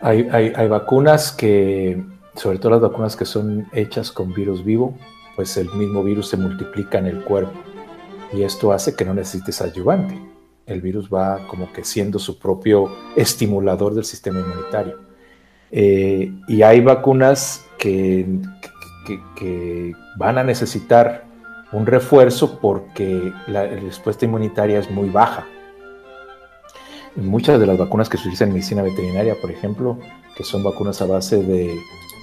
[0.00, 2.02] hay, vacunas que,
[2.34, 4.96] sobre todo las vacunas que son hechas con virus vivo,
[5.36, 7.52] pues el mismo virus se multiplica en el cuerpo
[8.32, 10.18] y esto hace que no necesites ayudante.
[10.66, 15.00] El virus va como que siendo su propio estimulador del sistema inmunitario.
[15.72, 18.26] Eh, y hay vacunas que,
[19.36, 21.24] que, van a necesitar
[21.72, 25.46] un refuerzo porque la respuesta inmunitaria es muy baja.
[27.16, 29.98] Muchas de las vacunas que se utilizan en medicina veterinaria, por ejemplo,
[30.36, 31.76] que son vacunas a base de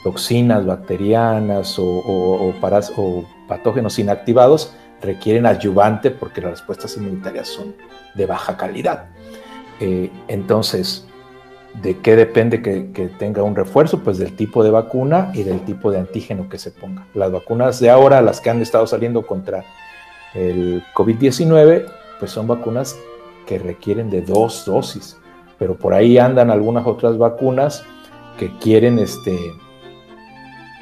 [0.04, 7.76] toxinas bacterianas o, o, patógenos inactivados, requieren adyuvante porque las respuestas inmunitarias son
[8.16, 9.08] de baja calidad.
[9.80, 11.06] Eh, entonces,
[11.82, 14.00] ¿de qué depende que, tenga un refuerzo?
[14.04, 17.06] Pues del tipo de vacuna y del tipo de antígeno que se ponga.
[17.14, 19.66] Las vacunas de ahora, las que han estado saliendo contra
[20.34, 21.86] el COVID-19,
[22.20, 22.96] pues son vacunas
[23.48, 25.18] que requieren de dos dosis,
[25.58, 27.84] pero por ahí andan algunas otras vacunas
[28.38, 29.36] que quieren, este,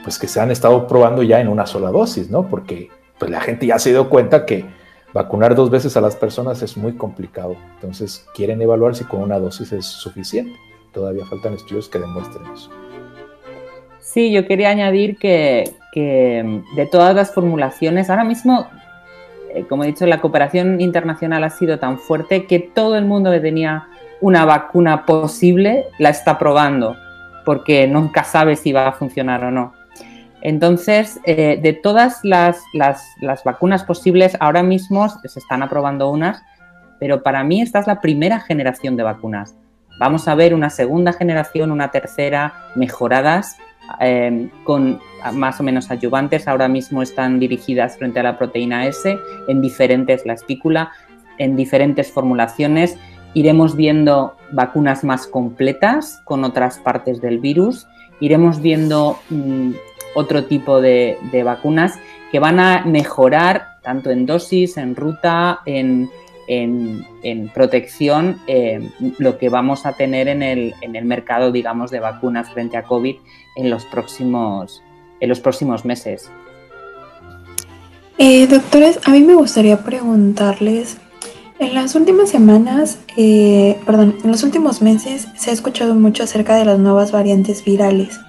[0.04, 2.50] pues que se han estado probando ya en una sola dosis, ¿no?
[2.50, 4.66] Porque pues la gente ya se dio cuenta que
[5.14, 7.56] vacunar dos veces a las personas es muy complicado.
[7.76, 10.54] Entonces quieren evaluar si con una dosis es suficiente.
[10.92, 12.70] Todavía faltan estudios que demuestren eso.
[14.02, 18.68] Sí, yo quería añadir que, de todas las formulaciones, ahora mismo,
[19.64, 23.40] como he dicho, la cooperación internacional ha sido tan fuerte que todo el mundo que
[23.40, 23.88] tenía
[24.22, 26.96] una vacuna posible la está probando,
[27.46, 29.74] porque nunca sabe si va a funcionar o no.
[30.42, 32.62] Entonces, eh, de todas las,
[33.44, 36.44] vacunas posibles, ahora mismo se están aprobando unas,
[37.00, 39.56] pero para mí esta es la primera generación de vacunas.
[40.00, 43.58] Vamos a ver una segunda generación, una tercera, mejoradas,
[44.00, 45.00] eh, con
[45.34, 46.48] más o menos ayudantes.
[46.48, 49.18] Ahora mismo están dirigidas frente a la proteína S
[49.48, 50.92] en diferentes, la espícula,
[51.38, 52.98] en diferentes formulaciones.
[53.34, 57.88] Iremos viendo vacunas más completas con otras partes del virus.
[58.20, 59.72] Iremos viendo mm,
[60.16, 62.00] otro tipo de, vacunas
[62.32, 66.10] que van a mejorar tanto en dosis, en ruta, en,
[67.54, 72.84] protección, eh, lo que vamos a tener en el, mercado, digamos, de vacunas frente a
[72.84, 73.16] COVID
[73.56, 74.84] en los próximos,
[75.20, 76.30] en los próximos meses.
[78.18, 80.98] Eh, doctores, a mí me gustaría preguntarles,
[81.60, 86.56] en las últimas semanas, eh, perdón, en los últimos meses se ha escuchado mucho acerca
[86.56, 88.20] de las nuevas variantes virales.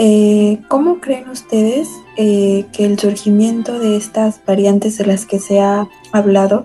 [0.00, 5.60] Eh, ¿Cómo creen ustedes eh, que el surgimiento de estas variantes de las que se
[5.60, 6.64] ha hablado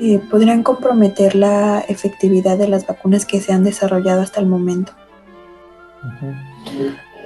[0.00, 4.94] eh, podrían comprometer la efectividad de las vacunas que se han desarrollado hasta el momento?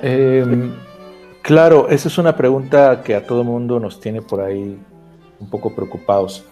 [0.03, 0.73] Em,
[1.43, 4.79] claro, esa es una pregunta que a todo mundo nos tiene por ahí
[5.39, 6.45] un poco preocupados,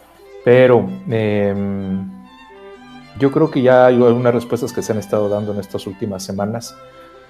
[0.45, 2.11] pero em,
[3.19, 6.23] yo creo que ya hay algunas respuestas que se han estado dando en estas últimas
[6.23, 6.75] semanas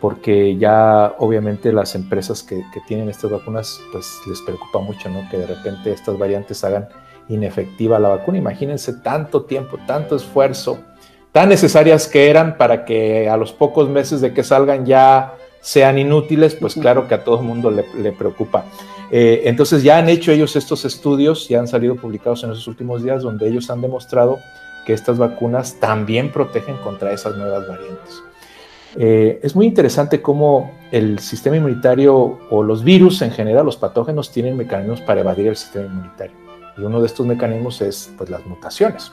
[0.04, 5.26] porque ya obviamente las empresas que, tienen estas vacunas pues les preocupa mucho, ¿no?
[5.30, 6.88] Que de repente estas variantes hagan
[7.30, 8.36] inefectiva la vacuna.
[8.36, 10.78] Imagínense tanto tiempo, tanto esfuerzo,
[11.32, 15.98] tan necesarias que eran para que a los pocos meses de que salgan ya sean
[15.98, 18.66] inútiles, pues claro que a todo el mundo le, preocupa.
[19.10, 23.02] Eh, entonces ya han hecho ellos estos estudios, ya han salido publicados en esos últimos
[23.02, 24.38] días, donde ellos han demostrado
[24.84, 28.22] que estas vacunas también protegen contra esas nuevas variantes.
[28.96, 34.30] Eh, es muy interesante cómo el sistema inmunitario o los virus en general, los patógenos,
[34.30, 36.36] tienen mecanismos para evadir el sistema inmunitario.
[36.76, 39.10] Y uno de estos mecanismos es pues, las mutaciones.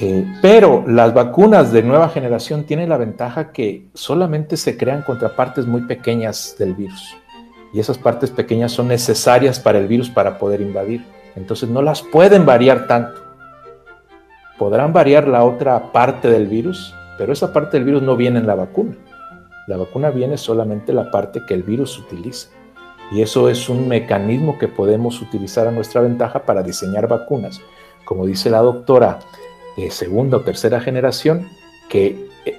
[0.00, 5.34] Eh, pero las vacunas de nueva generación tienen la ventaja que solamente se crean contra
[5.34, 7.16] partes muy pequeñas del virus.
[7.72, 11.04] Y esas partes pequeñas son necesarias para el virus para poder invadir.
[11.34, 13.20] Entonces no las pueden variar tanto.
[14.56, 18.46] Podrán variar la otra parte del virus, pero esa parte del virus no viene en
[18.46, 18.96] la vacuna.
[19.66, 22.48] La vacuna viene solamente la parte que el virus utiliza.
[23.10, 27.60] Y eso es un mecanismo que podemos utilizar a nuestra ventaja para diseñar vacunas.
[28.04, 29.18] Como dice la doctora
[29.84, 31.48] de segunda o tercera generación,
[31.88, 32.58] que, eh,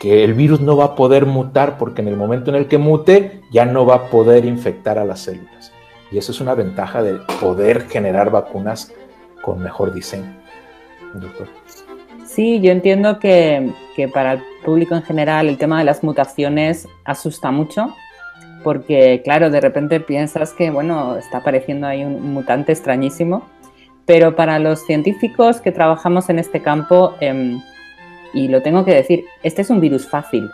[0.00, 2.78] que el virus no va a poder mutar porque en el momento en el que
[2.78, 5.72] mute ya no va a poder infectar a las células.
[6.10, 8.92] Y eso es una ventaja de poder generar vacunas
[9.42, 10.36] con mejor diseño.
[11.14, 11.48] Doctor.
[12.26, 13.72] Sí, yo entiendo que,
[14.14, 17.94] para el público en general el tema de las mutaciones asusta mucho,
[18.64, 23.46] porque claro, de repente piensas que, bueno, está apareciendo ahí un mutante extrañísimo,
[24.06, 27.60] pero para los científicos que trabajamos en este campo, em,
[28.34, 30.48] y lo tengo que decir, este es un virus fácil,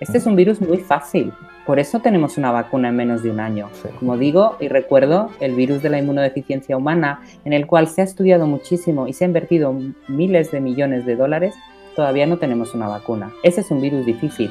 [0.00, 1.32] este es un virus muy fácil,
[1.66, 3.70] por eso tenemos una vacuna en menos de un año.
[3.98, 8.04] Como digo y recuerdo, el virus de la inmunodeficiencia humana, en el cual se ha
[8.04, 9.74] estudiado muchísimo y se ha invertido
[10.06, 11.54] miles de millones de dólares,
[11.96, 13.32] todavía no tenemos una vacuna.
[13.42, 14.50] Ese es un virus difícil.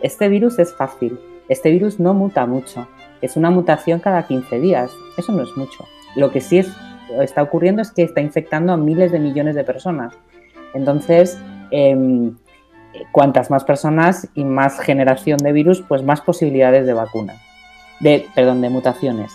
[0.00, 1.18] Este virus es fácil.
[1.50, 2.88] Este virus no muta mucho.
[3.20, 4.90] Es una mutación cada 15 días.
[5.18, 5.84] Eso no es mucho.
[6.16, 6.58] Lo que sí
[7.20, 10.14] está ocurriendo es que está infectando a miles de millones de personas.
[10.74, 11.38] Entonces,
[11.70, 12.36] em,
[13.10, 17.34] cuantas más personas y más generación de virus, pues más posibilidades de vacuna,
[18.00, 19.32] de, perdón, de mutaciones.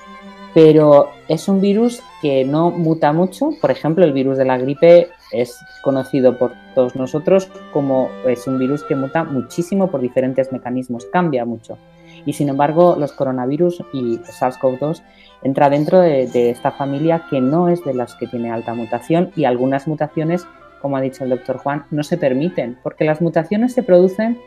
[0.53, 3.49] Pero es un virus que no muta mucho.
[3.61, 8.57] Por ejemplo, el virus de la gripe es conocido por todos nosotros como es un
[8.57, 11.77] virus que muta muchísimo por diferentes mecanismos, cambia mucho.
[12.25, 15.01] Y sin embargo, los coronavirus y SARS-CoV-2
[15.43, 19.45] entra dentro de, esta familia que no es de las que tiene alta mutación y
[19.45, 20.45] algunas mutaciones
[20.81, 24.39] como ha dicho el doctor Juan, no se permiten, porque las mutaciones se producen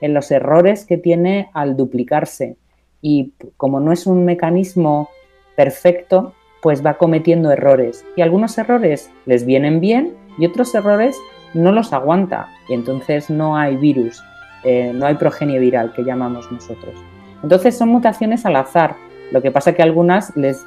[0.00, 2.56] en los errores que tiene al duplicarse.
[3.00, 5.08] Y como no es un mecanismo
[5.56, 8.04] perfecto, pues va cometiendo errores.
[8.16, 11.16] Y algunos errores les vienen bien y otros errores
[11.54, 12.48] no los aguanta.
[12.68, 14.22] Y entonces no hay virus,
[14.64, 16.94] eh, no hay progenie viral que llamamos nosotros.
[17.42, 18.96] Entonces son mutaciones al azar,
[19.32, 20.66] lo que pasa que algunas les,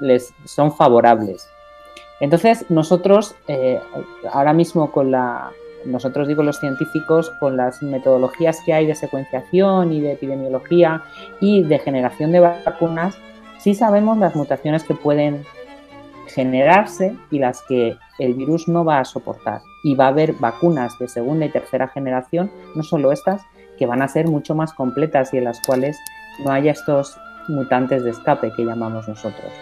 [0.00, 1.48] les son favorables
[2.20, 3.80] entonces, nosotros, eh,
[4.30, 5.50] ahora mismo con la,
[5.86, 11.02] nosotros digo los científicos, con las metodologías que hay de secuenciación y de epidemiología
[11.40, 13.16] y de generación de vacunas,
[13.58, 15.44] sí sabemos las mutaciones que pueden
[16.26, 19.62] generarse y las que el virus no va a soportar.
[19.82, 23.42] Y va a haber vacunas de segunda y tercera generación, no solo estas,
[23.78, 25.98] que van a ser mucho más completas y en las cuales
[26.44, 27.18] no haya estos
[27.50, 29.52] mutantes de escape que llamamos nosotros.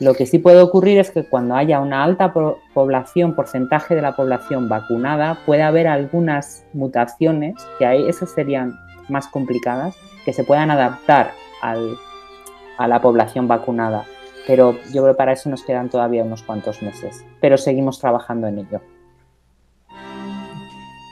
[0.00, 4.16] Lo que sí puede ocurrir es que cuando haya una alta población, porcentaje de la
[4.16, 8.78] población vacunada, puede haber algunas mutaciones, que ahí esas serían
[9.10, 9.94] más complicadas,
[10.24, 14.06] que se puedan adaptar a la población vacunada.
[14.46, 17.22] Pero yo creo que para eso nos quedan todavía unos cuantos meses.
[17.40, 18.80] Pero seguimos trabajando en ello.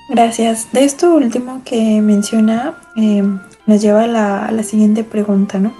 [0.09, 0.72] Gracias.
[0.72, 3.22] De esto último que menciona, eh,
[3.69, 5.73] nos lleva a la, siguiente pregunta, ¿no?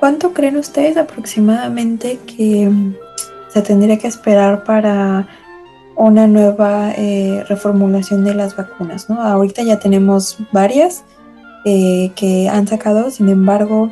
[0.00, 2.94] ¿Cuánto creen ustedes aproximadamente que mm,
[3.48, 5.28] se tendría que esperar para
[5.94, 9.10] una nueva eh, reformulación de las vacunas?
[9.10, 9.20] ¿no?
[9.20, 11.04] Ahorita ya tenemos varias
[11.64, 13.90] eh, que han sacado, sin embargo,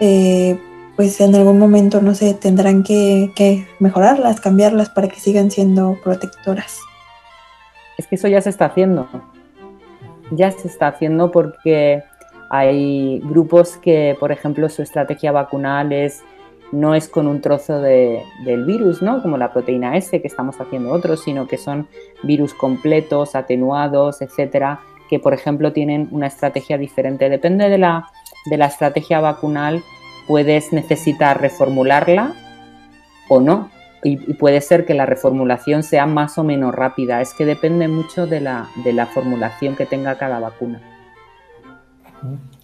[0.00, 0.58] eh,
[0.94, 6.80] pues en algún momento, no sé, tendrán que mejorarlas, cambiarlas para que sigan siendo protectoras.
[7.96, 9.08] Es que eso ya se está haciendo.
[10.30, 12.02] Ya se está haciendo porque
[12.56, 16.22] hay grupos que, por ejemplo, su estrategia vacunal es,
[16.70, 19.20] no es con un trozo de, del virus, ¿no?
[19.22, 21.88] como la proteína S que estamos haciendo otros, sino que son
[22.22, 24.80] virus completos, atenuados, etcétera,
[25.10, 27.28] que, por ejemplo, tienen una estrategia diferente.
[27.28, 28.06] Depende de la,
[28.46, 29.82] de la estrategia vacunal,
[30.28, 32.34] puedes necesitar reformularla
[33.28, 33.70] o no.
[34.04, 37.20] Y, puede ser que la reformulación sea más o menos rápida.
[37.20, 40.93] Es que depende mucho de la, de la formulación que tenga cada vacuna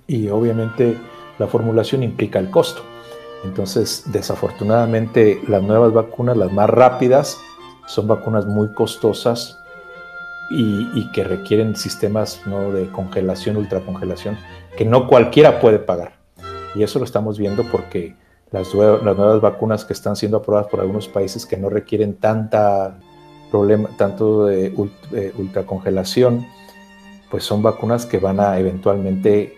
[0.06, 0.96] y obviamente
[1.38, 2.82] la formulación implica el costo.
[3.44, 7.38] Entonces, desafortunadamente, las nuevas vacunas, las más rápidas,
[7.86, 9.58] son vacunas muy costosas
[10.50, 12.72] y, que requieren sistemas ¿no?
[12.72, 14.36] de congelación, ultracongelación,
[14.76, 16.12] que no cualquiera puede pagar.
[16.74, 18.14] Y eso lo estamos viendo porque
[18.50, 22.98] las, las, nuevas vacunas que están siendo aprobadas por algunos países que no requieren tanta
[23.50, 24.72] problema, tanto de
[25.36, 26.46] ultracongelación,
[27.31, 29.57] pues son vacunas que van a eventualmente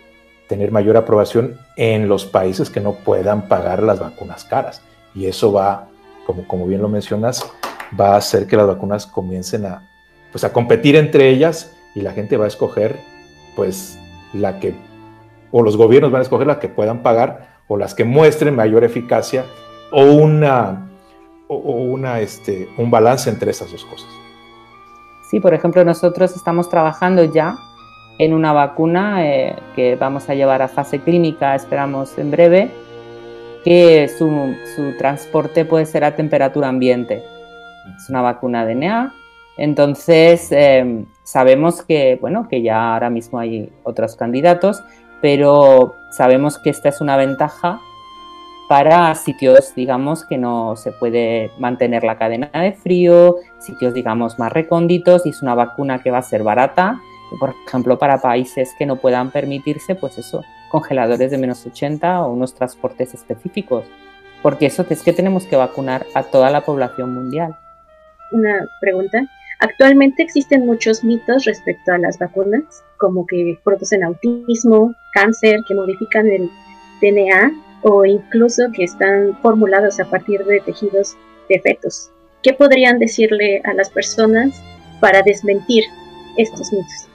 [0.48, 4.82] tener mayor aprobación en los países que no puedan pagar las vacunas caras.
[5.14, 5.88] Y eso va,
[6.26, 7.50] como, como bien lo mencionas,
[7.98, 9.88] va a hacer que las vacunas comiencen a,
[10.30, 12.98] pues, a competir entre ellas y la gente va a escoger
[13.56, 13.98] pues
[14.32, 14.74] la que,
[15.50, 18.84] o los gobiernos van a escoger las que puedan pagar o las que muestren mayor
[18.84, 19.44] eficacia
[19.90, 20.90] o una,
[21.48, 24.08] o, una, este, un balance entre esas dos cosas.
[25.32, 27.56] Sí, por ejemplo, nosotros estamos trabajando ya
[28.18, 32.70] en una vacuna eh, que vamos a llevar a fase clínica, esperamos en breve,
[33.64, 34.28] que su,
[34.98, 37.22] transporte puede ser a temperatura ambiente.
[37.96, 39.14] Es una vacuna DNA.
[39.56, 44.84] Entonces, em, sabemos que, bueno, que ya ahora mismo hay otros candidatos,
[45.22, 47.80] pero sabemos que esta es una ventaja
[48.68, 54.52] para sitios, digamos, que no se puede mantener la cadena de frío, sitios, digamos, más
[54.52, 57.00] recónditos y es una vacuna que va a ser barata,
[57.38, 62.32] por ejemplo, para países que no puedan permitirse, pues eso, congeladores de menos 80 o
[62.32, 63.84] unos transportes específicos,
[64.42, 67.56] porque eso es que tenemos que vacunar a toda la población mundial.
[68.32, 69.26] Una pregunta.
[69.60, 76.26] Actualmente existen muchos mitos respecto a las vacunas, como que producen autismo, cáncer, que modifican
[76.26, 76.50] el
[77.00, 77.52] DNA
[77.82, 81.16] o incluso que están formulados a partir de tejidos
[81.48, 82.10] de fetos.
[82.42, 84.60] ¿Qué podrían decirle a las personas
[85.00, 85.84] para desmentir
[86.36, 87.08] estos mitos?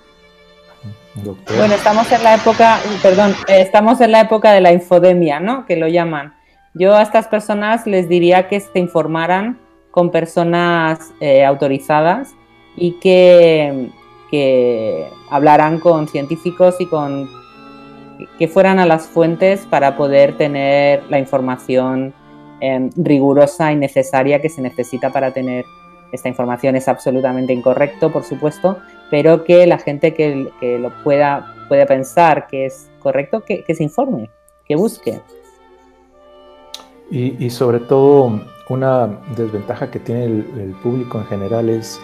[1.58, 5.66] Bueno, estamos en la época, perdón, estamos en la época de la infodemia, ¿no?
[5.66, 6.36] Que lo llaman.
[6.76, 9.60] Yo a estas personas les diría que se informaran
[9.90, 12.36] con personas eh, autorizadas
[12.76, 13.90] y que,
[14.30, 17.28] que hablaran con científicos y con
[18.38, 22.14] que fueran a las fuentes para poder tener la información
[22.60, 25.66] em, rigurosa y necesaria que se necesita para tener
[26.12, 26.76] esta información.
[26.76, 28.78] Es absolutamente incorrecto, por supuesto,
[29.10, 30.50] pero que la gente que,
[30.80, 34.30] lo pueda, pueda pensar que es correcto, que, se informe,
[34.66, 35.20] que busque.
[37.10, 42.00] Y, sobre todo, una desventaja que tiene el público en general es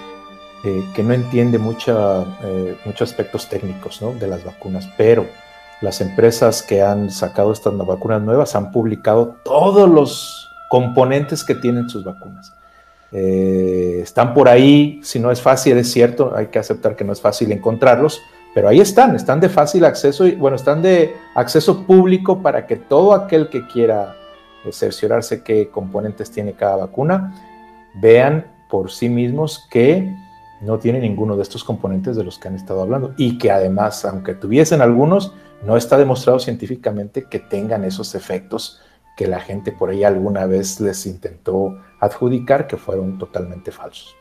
[0.66, 5.26] eh, que no entiende eh, muchos aspectos técnicos de las vacunas, pero
[5.84, 11.89] las empresas que han sacado estas vacunas nuevas han publicado todos los componentes que tienen
[11.89, 12.53] sus vacunas.
[13.11, 17.11] Eh, están por ahí, si no es fácil, es cierto, hay que aceptar que no
[17.11, 18.21] es fácil encontrarlos,
[18.55, 22.77] pero ahí están, están de fácil acceso y bueno, están de acceso público para que
[22.77, 24.15] todo aquel que quiera
[24.71, 27.34] cerciorarse qué componentes tiene cada vacuna,
[27.95, 30.15] vean por sí mismos que
[30.61, 34.05] no tiene ninguno de estos componentes de los que han estado hablando y que además,
[34.05, 35.34] aunque tuviesen algunos,
[35.66, 38.82] no está demostrado científicamente que tengan esos efectos
[39.16, 44.16] que la gente por ahí alguna vez les intentó adjudicar que fueron totalmente falsos.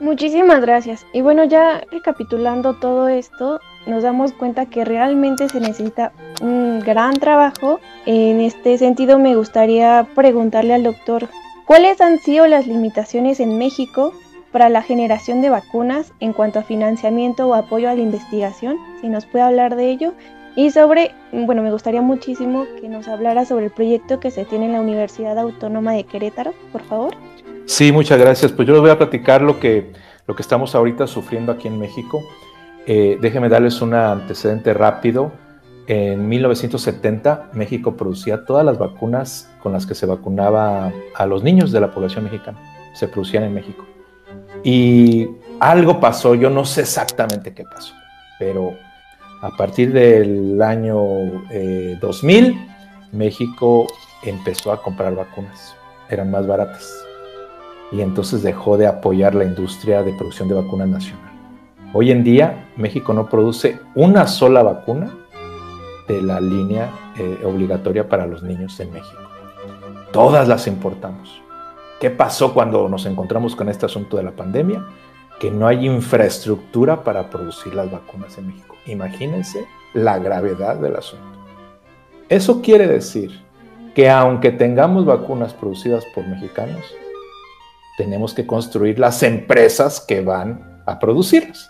[0.00, 1.06] Muchísimas gracias.
[1.12, 7.14] Y bueno, ya recapitulando todo esto, nos damos cuenta que realmente se necesita un gran
[7.14, 7.80] trabajo.
[8.06, 11.28] En este sentido, me gustaría preguntarle al doctor,
[11.66, 14.14] ¿cuáles han sido las limitaciones en México
[14.52, 19.08] para la generación de vacunas en cuanto a financiamiento o apoyo a la investigación, si
[19.08, 20.14] nos puede hablar de ello.
[20.60, 24.66] Y sobre, bueno, me gustaría muchísimo que nos hablara sobre el proyecto que se tiene
[24.66, 27.14] en la Universidad Autónoma de Querétaro, por favor.
[27.64, 28.52] Sí, muchas gracias.
[28.52, 29.90] Pues yo les voy a platicar lo que,
[30.26, 32.22] lo que estamos ahorita sufriendo aquí en México.
[32.86, 35.32] Eh, déjenme darles un antecedente rápido.
[35.86, 41.72] En 1970 México producía todas las vacunas con las que se vacunaba a los niños
[41.72, 42.58] de la población mexicana.
[42.92, 43.86] Se producían en México.
[44.62, 45.26] Y
[45.58, 47.94] algo pasó, yo no sé exactamente qué pasó,
[48.38, 48.74] pero
[49.42, 50.98] a partir del año
[52.00, 52.68] 2000, eh,
[53.12, 53.86] México
[54.22, 55.74] empezó a comprar vacunas,
[56.08, 57.04] eran más baratas.
[57.92, 61.32] Y entonces dejó de apoyar la industria de producción de vacunas nacional.
[61.92, 65.10] Hoy en día, México no produce una sola vacuna
[66.06, 69.20] de la línea eh, obligatoria para los niños en México.
[70.12, 71.42] Todas las importamos.
[72.00, 74.84] ¿Qué pasó cuando nos encontramos con este asunto de la pandemia?
[75.40, 78.76] Que no hay infraestructura para producir las vacunas en México.
[78.86, 81.26] Imagínense la gravedad del asunto.
[82.28, 83.32] Eso quiere decir
[83.94, 86.84] que aunque tengamos vacunas producidas por mexicanos,
[87.96, 91.68] tenemos que construir las empresas que van a producirlas.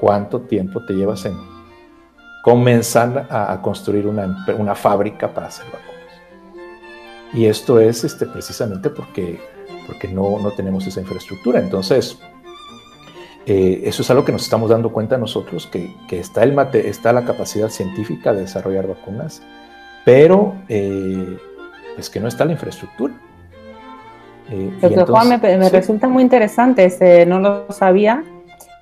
[0.00, 1.36] ¿Cuánto tiempo te llevas en
[2.42, 5.92] comenzar a, construir una, fábrica para hacer vacunas?
[7.34, 9.52] Y esto es este, precisamente porque
[9.86, 11.60] porque no, no tenemos esa infraestructura.
[11.60, 12.18] Entonces,
[13.46, 16.88] eh, eso es algo que nos estamos dando cuenta nosotros, que, que está, el mate,
[16.88, 19.42] está la capacidad científica de desarrollar vacunas,
[20.04, 21.36] pero eh,
[21.98, 23.14] es que no está la infraestructura.
[24.50, 24.70] Eh,
[25.06, 28.22] Juan, me, resulta muy interesante, ese, no lo sabía,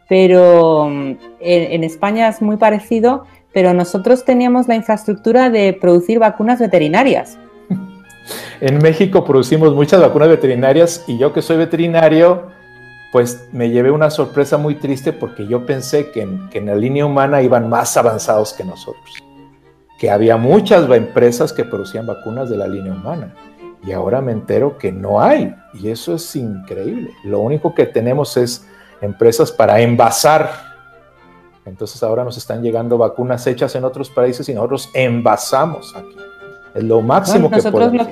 [0.08, 6.58] pero mm, en, España es muy parecido, pero nosotros teníamos la infraestructura de producir vacunas
[6.58, 7.38] veterinarias.
[8.60, 12.48] En México producimos muchas vacunas veterinarias y yo que soy veterinario,
[13.12, 17.42] pues me llevé una sorpresa muy triste porque yo pensé que en, la línea humana
[17.42, 19.22] iban más avanzados que nosotros,
[19.98, 23.34] que había muchas empresas que producían vacunas de la línea humana
[23.84, 27.12] y ahora me entero que no hay y eso es increíble.
[27.24, 28.66] Lo único que tenemos es
[29.00, 30.50] empresas para envasar.
[31.64, 36.16] Entonces ahora nos están llegando vacunas hechas en otros países y nosotros envasamos aquí.
[36.74, 38.06] Es lo máximo que podemos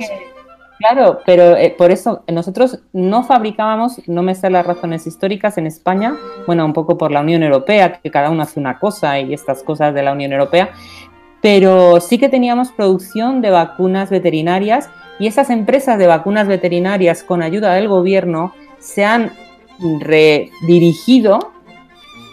[0.79, 5.67] Claro, pero eh, por eso nosotros no fabricábamos, no me sé las razones históricas en
[5.67, 9.35] España, bueno, un poco por la Unión Europea, que cada uno hace una cosa y
[9.35, 10.71] estas cosas de la Unión Europea,
[11.43, 14.89] pero sí que teníamos producción de vacunas veterinarias
[15.19, 19.33] y esas empresas de vacunas veterinarias con ayuda del gobierno se han
[20.01, 21.53] redirigido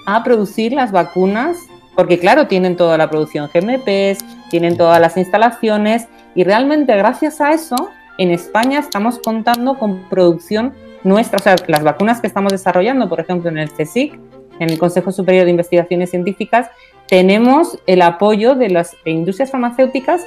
[0.05, 1.57] a producir las vacunas,
[1.95, 7.53] porque claro, tienen toda la producción GMPs, tienen todas las instalaciones y realmente gracias a
[7.53, 10.73] eso en España estamos contando con producción
[11.03, 14.19] nuestra, o sea, las vacunas que estamos desarrollando, por ejemplo, en el CSIC,
[14.59, 16.69] en el Consejo Superior de Investigaciones Científicas,
[17.07, 20.25] tenemos el apoyo de las industrias farmacéuticas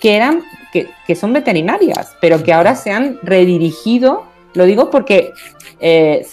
[0.00, 0.42] que eran,
[0.72, 4.24] que, son veterinarias, pero que ahora se han redirigido,
[4.54, 5.32] lo digo porque,
[5.80, 6.24] eh,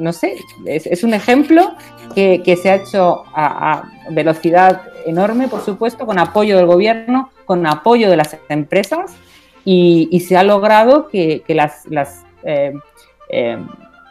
[0.00, 0.36] no sé,
[0.66, 1.74] es, un ejemplo
[2.14, 8.10] que, se ha hecho a, velocidad enorme, por supuesto, con apoyo del gobierno, con apoyo
[8.10, 9.12] de las empresas
[9.64, 11.86] y, se ha logrado que, las,
[12.44, 12.74] eh,
[13.30, 13.58] eh,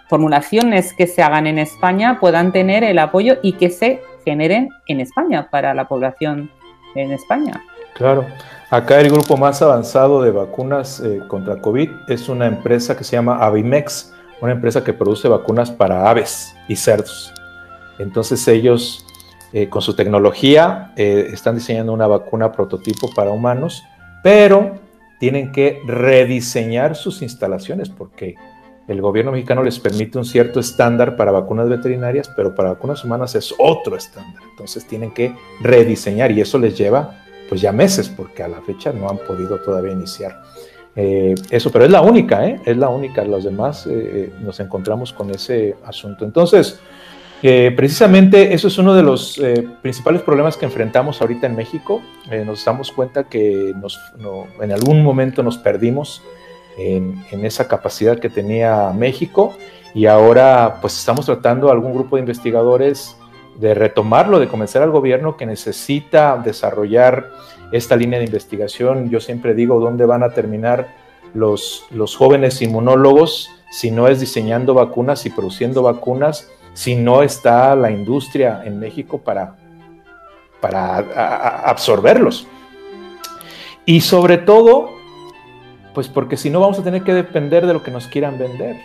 [0.10, 5.00] formulaciones que se hagan en España puedan tener el apoyo y que se generen en
[5.00, 6.50] España para la población
[6.96, 7.64] en España.
[7.96, 8.26] Claro.
[8.70, 13.16] Acá el grupo más avanzado de vacunas eh, contra COVID es una empresa que se
[13.16, 17.32] llama Avimex, una empresa que produce vacunas para aves y cerdos.
[18.00, 19.06] Entonces ellos,
[19.70, 23.84] con su tecnología, están diseñando una vacuna prototipo para humanos,
[24.24, 24.80] pero
[25.24, 28.36] tienen que rediseñar sus instalaciones porque
[28.90, 33.34] el gobierno mexicano les permite un cierto estándar para vacunas veterinarias, pero para vacunas humanas
[33.34, 34.44] es otro estándar.
[34.52, 38.91] Entonces tienen que rediseñar y eso les lleva pues ya meses porque a la fecha
[38.91, 40.41] no han podido todavía iniciar
[40.94, 42.60] eh, eso, pero es la única, ¿eh?
[42.66, 43.24] es la única.
[43.24, 46.26] Los demás eh, nos encontramos con ese asunto.
[46.26, 46.82] Entonces,
[47.76, 49.41] precisamente eso es uno de los
[49.82, 52.02] principales problemas que enfrentamos ahorita en México.
[52.45, 53.74] nos damos cuenta que
[54.61, 56.22] en algún momento nos perdimos
[56.78, 59.53] en, esa capacidad que tenía México
[59.94, 63.18] y ahora pues estamos tratando algún grupo de investigadores
[63.60, 67.30] de retomarlo, de convencer al gobierno que necesita desarrollar
[67.72, 69.10] esta línea de investigación.
[69.10, 70.95] Yo siempre digo dónde van a terminar
[71.34, 77.76] los, los jóvenes inmunólogos si no es diseñando vacunas y produciendo vacunas, si no está
[77.76, 79.56] la industria en México para,
[80.60, 80.98] para
[81.70, 82.48] absorberlos.
[83.86, 84.90] Y sobre todo,
[85.94, 88.78] pues porque si no vamos a tener que depender de lo que nos quieran vender.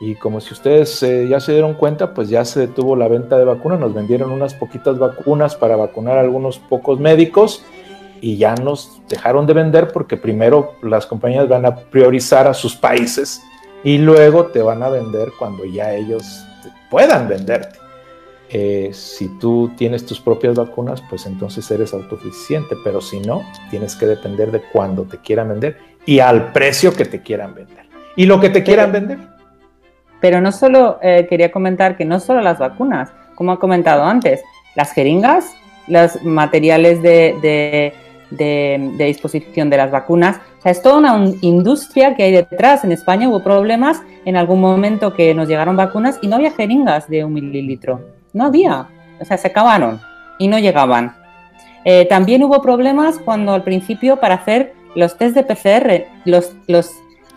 [0.00, 3.36] Y como si ustedes eh, ya se dieron cuenta, pues ya se detuvo la venta
[3.36, 7.64] de vacunas, nos vendieron unas poquitas vacunas para vacunar a algunos pocos médicos
[8.20, 12.76] y ya nos dejaron de vender porque primero las compañías van a priorizar a sus
[12.76, 13.42] países
[13.84, 16.44] y luego te van a vender cuando ya ellos
[16.90, 17.78] puedan venderte.
[18.50, 23.94] Eh, si tú tienes tus propias vacunas, pues entonces eres autosuficiente, pero si no, tienes
[23.94, 25.76] que depender de cuando te quieran vender
[26.06, 27.86] y al precio que te quieran vender.
[28.16, 29.18] Y lo que te quieran vender.
[30.20, 34.40] Pero no solo eh, quería comentar que no solo las vacunas, como ha comentado antes,
[34.74, 35.52] las jeringas,
[35.86, 37.92] los materiales de,
[38.30, 42.84] disposición de las vacunas, o sea, es toda una industria que hay detrás.
[42.84, 47.08] En España hubo problemas en algún momento que nos llegaron vacunas y no había jeringas
[47.08, 48.00] de un mililitro.
[48.32, 48.88] No había.
[49.20, 50.00] O sea, se acabaron
[50.38, 51.14] y no llegaban.
[51.84, 56.90] Eh, también hubo problemas cuando al principio para hacer los test de PCR, los, los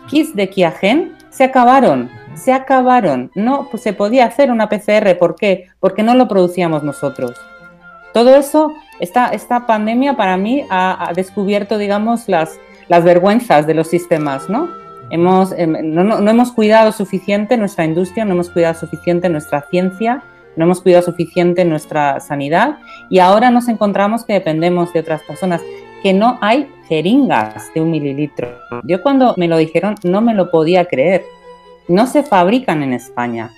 [0.08, 3.30] kits de Kiagen se acabaron, se acabaron.
[3.34, 5.68] No pues se podía hacer una PCR, ¿por qué?
[5.80, 7.32] Porque no lo producíamos nosotros.
[8.12, 12.58] Todo eso, esta, esta pandemia para mí ha, descubierto, digamos, las,
[12.88, 14.68] las vergüenzas de los sistemas, ¿no?
[15.10, 20.22] Hemos, em, no, no, hemos cuidado suficiente nuestra industria, no hemos cuidado suficiente nuestra ciencia,
[20.56, 22.78] no hemos cuidado suficiente nuestra sanidad
[23.08, 25.62] y ahora nos encontramos que dependemos de otras personas
[26.02, 28.58] que no hay jeringas de un mililitro.
[28.84, 31.24] Yo cuando me lo dijeron no me lo podía creer.
[31.88, 33.50] No se fabrican en España.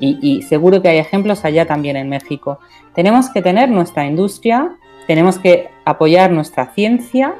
[0.00, 2.58] Y, seguro que hay ejemplos allá también en México.
[2.94, 4.76] Tenemos que tener nuestra industria,
[5.06, 7.34] tenemos que apoyar nuestra ciencia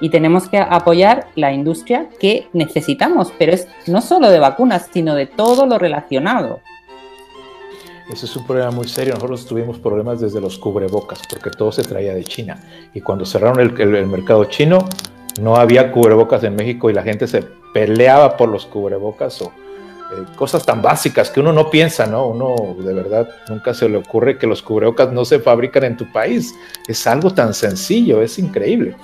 [0.00, 5.14] y tenemos que apoyar la industria que necesitamos, pero es no solo de vacunas, sino
[5.14, 6.60] de todo lo relacionado.
[8.10, 9.14] Ese es un problema muy serio.
[9.14, 12.60] Nosotros tuvimos problemas desde los cubrebocas, porque todo se traía de China.
[12.94, 14.88] Y cuando cerraron el, mercado chino,
[15.40, 17.42] no había cubrebocas en México y la gente se
[17.74, 19.52] peleaba por los cubrebocas o
[20.12, 22.28] eh, cosas tan básicas que uno no piensa, ¿no?
[22.28, 26.12] Uno de verdad nunca se le ocurre que los cubrebocas no se fabrican en tu
[26.12, 26.54] país.
[26.86, 28.94] Es algo tan sencillo, es increíble.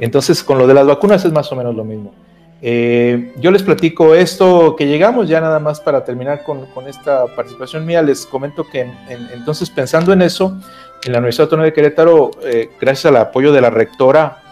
[0.00, 2.12] Entonces, con lo de las vacunas es más o menos lo mismo.
[2.60, 7.86] Eh, yo les platico esto que llegamos ya nada más para terminar con, esta participación
[7.86, 8.02] mía.
[8.02, 8.86] Les comento que
[9.32, 10.60] entonces pensando en eso,
[11.04, 14.42] en la Universidad Autónoma de Querétaro, eh, gracias al apoyo de la rectora,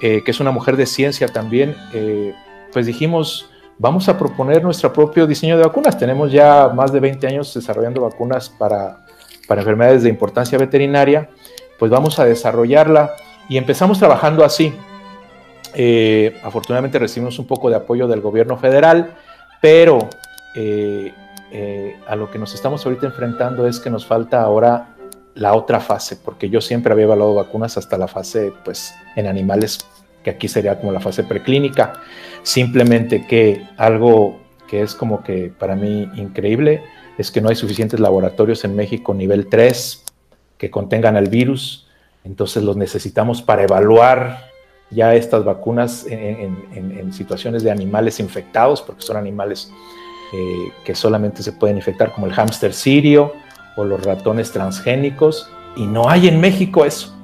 [0.00, 1.76] que es una mujer de ciencia también,
[2.72, 3.50] pues dijimos,
[3.80, 5.98] vamos a proponer nuestro propio diseño de vacunas.
[5.98, 8.98] Tenemos ya más de 20 años desarrollando vacunas para,
[9.48, 11.30] para enfermedades de importancia veterinaria,
[11.78, 13.12] pues vamos a desarrollarla
[13.48, 14.74] y empezamos trabajando así.
[15.72, 19.14] Eh, afortunadamente recibimos un poco de apoyo del gobierno federal,
[19.62, 20.10] pero
[20.54, 21.14] eh,
[21.50, 24.94] eh, a lo que nos estamos ahorita enfrentando es que nos falta ahora
[25.34, 29.78] la otra fase, porque yo siempre había evaluado vacunas hasta la fase, pues, en animales,
[30.22, 31.92] que aquí sería como la fase preclínica.
[32.42, 36.82] Simplemente que algo que es como que para mí increíble
[37.18, 40.04] es que no hay suficientes laboratorios en México nivel 3
[40.56, 41.88] que contengan el virus,
[42.24, 44.50] entonces los necesitamos para evaluar
[44.90, 49.72] ya estas vacunas en, situaciones de animales infectados, porque son animales
[50.32, 53.32] eh, que solamente se pueden infectar, como el hámster sirio
[53.76, 57.16] o los ratones transgénicos, y no hay en México eso.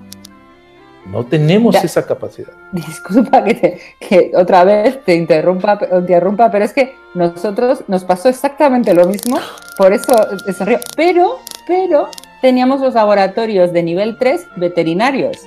[1.11, 2.53] No tenemos esa capacidad.
[2.73, 8.29] Disculpa que, que, otra vez te interrumpa, te interrumpa, pero es que nosotros nos pasó
[8.29, 9.39] exactamente lo mismo,
[9.79, 10.15] por eso
[10.61, 10.79] río.
[10.97, 12.09] Pero, pero
[12.41, 15.47] teníamos los laboratorios de nivel 3 veterinarios.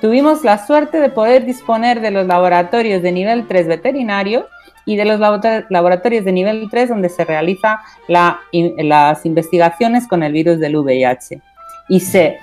[0.00, 4.44] Tuvimos la suerte de poder disponer de los laboratorios de nivel 3 veterinarios
[4.84, 10.60] y de los laboratorios de nivel 3 donde se realiza las investigaciones con el virus
[10.60, 11.40] del VIH.
[11.88, 12.38] Y se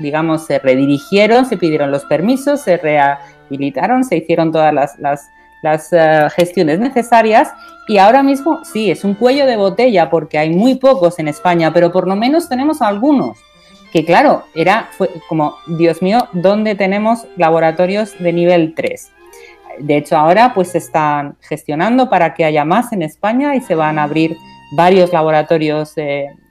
[0.00, 6.80] digamos, se redirigieron, se pidieron los permisos, se rehabilitaron, se hicieron todas las, eh, gestiones
[6.80, 7.52] necesarias
[7.86, 11.72] y ahora mismo sí, es un cuello de botella porque hay muy pocos en España,
[11.72, 13.38] pero por lo menos tenemos algunos.
[13.92, 19.10] Que claro, era fue como, Dios mío, ¿dónde tenemos laboratorios de nivel 3?
[19.80, 23.74] De hecho, ahora pues se están gestionando para que haya más en España y se
[23.74, 24.36] van a abrir
[24.76, 25.94] varios laboratorios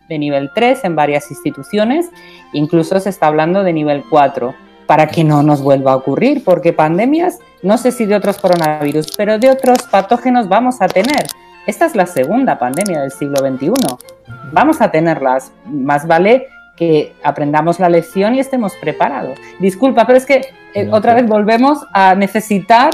[0.09, 2.09] de nivel 3 en varias instituciones,
[2.51, 4.53] incluso se está hablando de nivel 4,
[4.87, 9.11] para que no nos vuelva a ocurrir, porque pandemias, no sé si de otros coronavirus,
[9.15, 11.27] pero de otros patógenos vamos a tener.
[11.67, 13.71] Esta es la segunda pandemia del siglo XXI.
[14.51, 15.53] Vamos a tenerlas.
[15.65, 19.37] Más vale que aprendamos la lección y estemos preparados.
[19.59, 20.41] Disculpa, pero es que
[20.73, 22.91] eh, otra vez volvemos a necesitar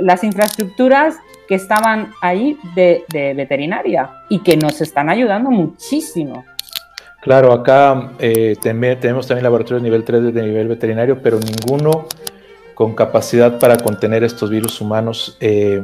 [0.00, 1.16] las infraestructuras
[1.50, 3.04] que estaban ahí de,
[3.36, 6.44] veterinaria y que nos están ayudando muchísimo.
[7.20, 12.06] Claro, acá eh, tenemos también laboratorios nivel 3 de nivel veterinario, pero ninguno
[12.74, 15.38] con capacidad para contener estos virus humanos.
[15.40, 15.82] Eh,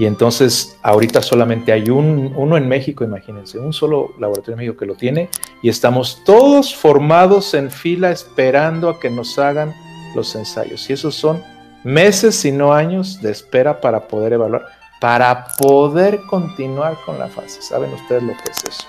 [0.00, 4.76] y entonces ahorita solamente hay un, uno en México, imagínense, un solo laboratorio en México
[4.76, 5.28] que lo tiene
[5.62, 9.72] y estamos todos formados en fila esperando a que nos hagan
[10.16, 10.90] los ensayos.
[10.90, 11.40] Y esos son
[11.84, 14.64] meses, si no años, de espera para poder evaluar,
[15.00, 17.60] para poder continuar con la fase.
[17.62, 18.84] ¿Saben ustedes lo que es eso?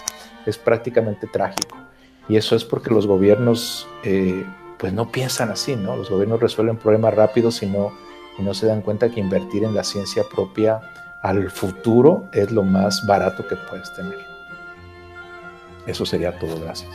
[0.46, 1.78] Es prácticamente trágico.
[2.28, 4.46] Y eso es porque los gobiernos, eh,
[4.78, 5.96] pues no piensan así, ¿no?
[5.96, 7.92] Los gobiernos resuelven problemas rápidos y no,
[8.38, 10.80] y no se dan cuenta que invertir en la ciencia propia
[11.22, 14.18] al futuro es lo más barato que puedes tener.
[15.88, 16.90] Eso sería todo, gracias.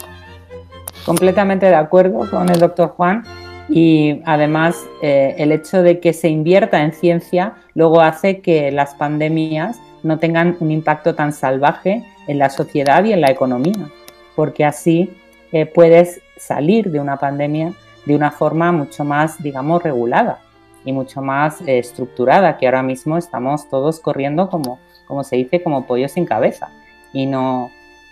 [1.05, 3.25] Completamente de acuerdo con el doctor Juan
[3.69, 8.95] y además eh, el hecho de que se invierta en ciencia luego hace que las
[8.95, 13.89] pandemias no tengan un impacto tan salvaje en la sociedad y en la economía,
[14.37, 15.11] porque así
[15.51, 17.73] eh, puedes salir de una pandemia
[18.05, 20.41] de una forma mucho más, digamos, regulada
[20.85, 25.63] y mucho más eh, estructurada, que ahora mismo estamos todos corriendo como, como se dice,
[25.63, 26.69] como pollos sin cabeza.
[27.15, 27.71] Y no,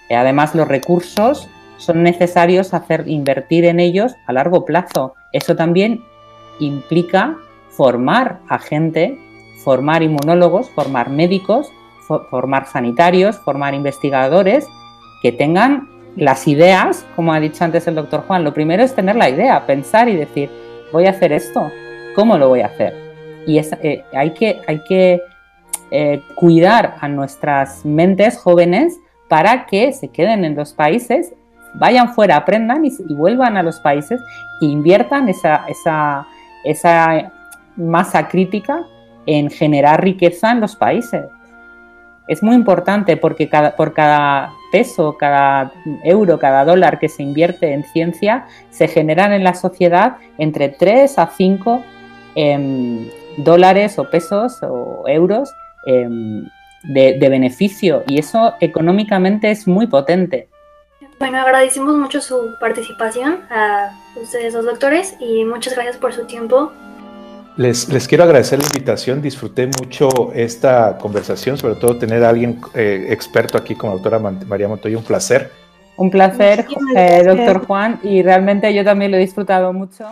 [0.08, 1.46] además los recursos
[1.76, 5.14] son necesarios hacer invertir en ellos a largo plazo.
[5.34, 6.02] Eso también
[6.58, 7.36] implica
[7.68, 9.18] formar a gente,
[9.64, 11.72] formar inmunólogos, formar médicos,
[12.30, 14.66] formar sanitarios, formar investigadores
[15.22, 18.44] que tengan las ideas, como ha dicho antes el doctor Juan.
[18.44, 20.50] Lo primero es tener la idea, pensar y decir,
[20.92, 21.70] voy a hacer esto,
[22.14, 22.94] ¿cómo lo voy a hacer?
[23.46, 25.20] Y eh, hay que, hay que
[25.90, 28.98] eh, cuidar a nuestras mentes jóvenes
[29.28, 31.34] para que se queden en los países
[31.74, 34.20] vayan fuera, aprendan y, vuelvan a los países
[34.60, 36.26] e inviertan esa, esa,
[36.64, 37.32] esa
[37.76, 38.84] masa crítica
[39.28, 41.26] en generar riqueza en los países.
[42.28, 45.70] Es muy importante porque cada, por cada peso, cada
[46.02, 51.18] euro, cada dólar que se invierte en ciencia, se generan en la sociedad entre 3
[51.18, 51.84] a 5
[52.36, 55.52] em, dólares o pesos o euros
[55.84, 56.48] em,
[56.84, 60.48] de beneficio y eso económicamente es muy potente.
[61.18, 66.72] Bueno, agradecemos mucho su participación a ustedes dos doctores y muchas gracias por su tiempo.
[67.58, 72.60] Les, les quiero agradecer la invitación, disfruté mucho esta conversación, sobre todo tener a alguien
[72.72, 75.50] eh, experto aquí como la doctora María Montoya, un placer.
[75.96, 80.04] Un placer, eh, doctor Juan, y realmente yo también lo he disfrutado mucho.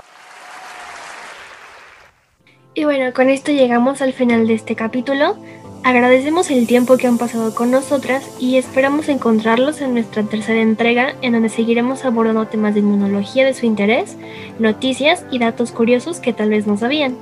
[2.74, 5.36] Y bueno, con esto llegamos al final de este capítulo.
[5.84, 11.14] Agradecemos el tiempo que han pasado con nosotras y esperamos encontrarlos en nuestra tercera entrega
[11.22, 14.16] en donde seguiremos abordando temas de inmunología de su interés,
[14.58, 17.16] noticias y datos curiosos que tal vez no sabían.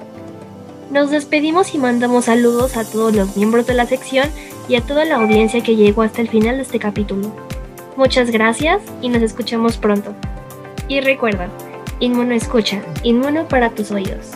[0.91, 4.29] Nos despedimos y mandamos saludos a todos los miembros de la sección
[4.69, 7.35] y a toda la audiencia que llegó hasta el final de este capítulo.
[7.97, 10.15] Muchas gracias y nos escuchamos pronto.
[10.89, 11.49] Y recuerda,
[12.01, 14.33] Inmuno escucha, inmuno para tus oídos.